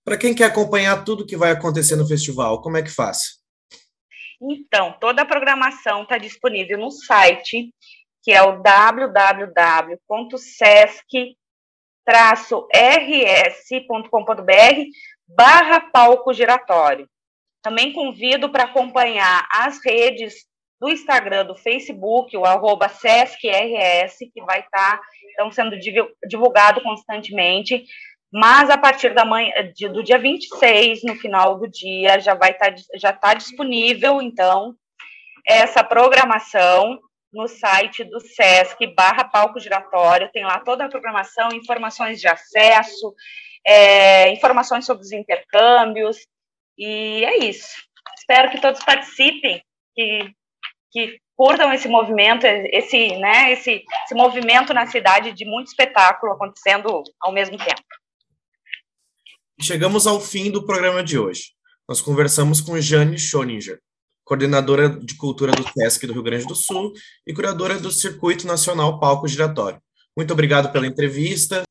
Para 0.09 0.17
quem 0.17 0.35
quer 0.35 0.45
acompanhar 0.45 1.05
tudo 1.05 1.27
que 1.27 1.37
vai 1.37 1.51
acontecer 1.51 1.95
no 1.95 2.09
festival, 2.09 2.63
como 2.63 2.79
é 2.79 2.83
que 2.83 2.89
faz? 2.89 3.43
Então, 4.41 4.97
toda 4.99 5.21
a 5.21 5.27
programação 5.27 6.05
está 6.05 6.17
disponível 6.17 6.79
no 6.79 6.91
site, 6.91 7.75
que 8.23 8.33
é 8.33 8.41
o 8.41 8.63
www.sesc 8.63 10.07
rs.com.br 12.09 13.93
barra 15.29 15.81
palco 15.93 16.33
giratório. 16.33 17.07
Também 17.63 17.93
convido 17.93 18.51
para 18.51 18.65
acompanhar 18.65 19.47
as 19.53 19.79
redes 19.85 20.47
do 20.81 20.89
Instagram, 20.89 21.45
do 21.45 21.55
Facebook, 21.55 22.35
o 22.35 22.47
arroba 22.47 22.89
SESCRS, 22.89 24.17
que 24.33 24.43
vai 24.43 24.61
estar 24.61 24.97
tá, 24.97 25.03
então, 25.35 25.51
sendo 25.51 25.77
divulgado 26.27 26.81
constantemente, 26.81 27.85
mas 28.33 28.69
a 28.69 28.77
partir 28.77 29.15
da 29.15 29.25
manhã, 29.25 29.53
do 29.93 30.03
dia 30.03 30.19
26, 30.19 31.03
no 31.05 31.17
final 31.17 31.59
do 31.59 31.69
dia, 31.69 32.21
já 32.21 32.35
vai 32.35 32.51
estar 32.51 32.71
tá, 32.71 32.83
já 32.97 33.11
está 33.11 33.35
disponível, 33.35 34.21
então, 34.21 34.75
essa 35.47 35.83
programação 35.83 37.01
no 37.33 37.47
site 37.47 38.05
do 38.05 38.21
SESC 38.21 38.87
barra 38.95 39.25
palco 39.25 39.61
giratório, 39.61 40.31
tem 40.33 40.45
lá 40.45 40.61
toda 40.61 40.85
a 40.85 40.89
programação, 40.89 41.49
informações 41.53 42.21
de 42.21 42.29
acesso, 42.29 43.15
é, 43.67 44.31
informações 44.31 44.85
sobre 44.85 45.03
os 45.03 45.13
intercâmbios, 45.13 46.19
e 46.77 47.25
é 47.25 47.39
isso. 47.45 47.77
Espero 48.19 48.51
que 48.51 48.61
todos 48.61 48.83
participem, 48.85 49.63
que, 49.95 50.31
que 50.91 51.19
curtam 51.37 51.73
esse 51.73 51.89
movimento, 51.89 52.45
esse, 52.47 53.17
né, 53.17 53.53
esse, 53.53 53.85
esse 54.05 54.15
movimento 54.15 54.75
na 54.75 54.87
cidade 54.87 55.33
de 55.33 55.45
muito 55.45 55.69
espetáculo 55.69 56.33
acontecendo 56.33 57.03
ao 57.21 57.33
mesmo 57.33 57.57
tempo. 57.57 57.83
Chegamos 59.61 60.07
ao 60.07 60.21
fim 60.21 60.53
do 60.53 60.65
programa 60.65 61.03
de 61.03 61.19
hoje. 61.19 61.51
Nós 61.89 62.01
conversamos 62.01 62.61
com 62.61 62.81
Jane 62.81 63.19
Schoninger, 63.19 63.81
coordenadora 64.25 64.89
de 64.89 65.17
cultura 65.17 65.51
do 65.51 65.65
SESC 65.69 66.07
do 66.07 66.13
Rio 66.13 66.23
Grande 66.23 66.47
do 66.47 66.55
Sul 66.55 66.93
e 67.27 67.35
curadora 67.35 67.77
do 67.77 67.91
Circuito 67.91 68.47
Nacional 68.47 69.01
Palco 69.01 69.27
Giratório. 69.27 69.81
Muito 70.17 70.33
obrigado 70.33 70.71
pela 70.71 70.87
entrevista. 70.87 71.65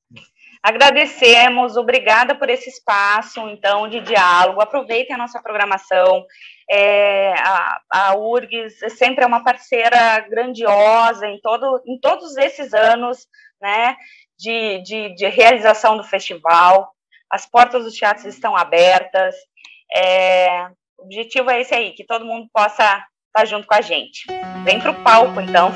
Agradecemos, 0.62 1.78
obrigada 1.78 2.36
por 2.36 2.50
esse 2.50 2.70
espaço, 2.70 3.40
então, 3.48 3.88
de 3.88 4.02
diálogo. 4.02 4.60
Aproveitem 4.60 5.16
a 5.16 5.20
nossa 5.20 5.42
programação. 5.42 6.26
É, 6.70 7.34
a, 7.40 7.80
a 7.90 8.18
URGS 8.18 8.80
sempre 8.98 9.24
é 9.24 9.28
uma 9.28 9.46
parceira 9.46 10.20
grandiosa 10.30 11.26
em, 11.26 11.40
todo, 11.40 11.82
em 11.88 11.98
todos 12.02 12.36
esses 12.36 12.74
anos 12.74 13.26
né, 13.62 13.96
de, 14.38 14.82
de, 14.84 15.16
de 15.16 15.28
realização 15.30 15.96
do 15.96 16.04
festival. 16.04 16.97
As 17.30 17.46
portas 17.46 17.84
dos 17.84 17.94
teatros 17.94 18.26
estão 18.26 18.56
abertas. 18.56 19.36
É, 19.94 20.68
o 20.98 21.04
objetivo 21.04 21.50
é 21.50 21.62
esse 21.62 21.74
aí, 21.74 21.92
que 21.92 22.06
todo 22.06 22.26
mundo 22.26 22.48
possa 22.54 22.84
estar 22.84 23.06
tá 23.34 23.46
junto 23.46 23.68
com 23.68 23.76
a 23.76 23.82
gente. 23.82 24.26
Vem 24.64 24.80
pro 24.80 24.94
palco, 25.04 25.40
então. 25.42 25.72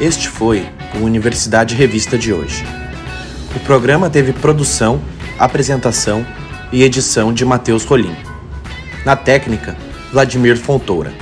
Este 0.00 0.28
foi 0.28 0.62
o 1.00 1.04
Universidade 1.04 1.74
Revista 1.74 2.16
de 2.16 2.32
hoje. 2.32 2.64
O 3.54 3.60
programa 3.60 4.10
teve 4.10 4.32
produção 4.32 5.00
apresentação 5.38 6.26
e 6.72 6.82
edição 6.82 7.32
de 7.32 7.44
Matheus 7.44 7.84
Rolim. 7.84 8.14
Na 9.04 9.14
técnica, 9.14 9.76
Vladimir 10.12 10.56
Fontoura. 10.56 11.12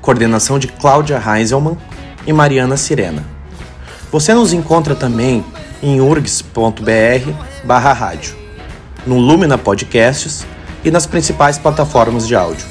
Coordenação 0.00 0.58
de 0.58 0.68
Cláudia 0.68 1.22
Heiselmann 1.24 1.76
e 2.26 2.32
Mariana 2.32 2.76
Sirena. 2.76 3.24
Você 4.10 4.34
nos 4.34 4.52
encontra 4.52 4.94
também 4.94 5.44
em 5.82 6.00
urgs.br 6.00 7.30
barra 7.64 7.92
rádio, 7.92 8.34
no 9.06 9.18
Lumina 9.18 9.56
Podcasts 9.56 10.44
e 10.84 10.90
nas 10.90 11.06
principais 11.06 11.58
plataformas 11.58 12.26
de 12.26 12.34
áudio. 12.34 12.66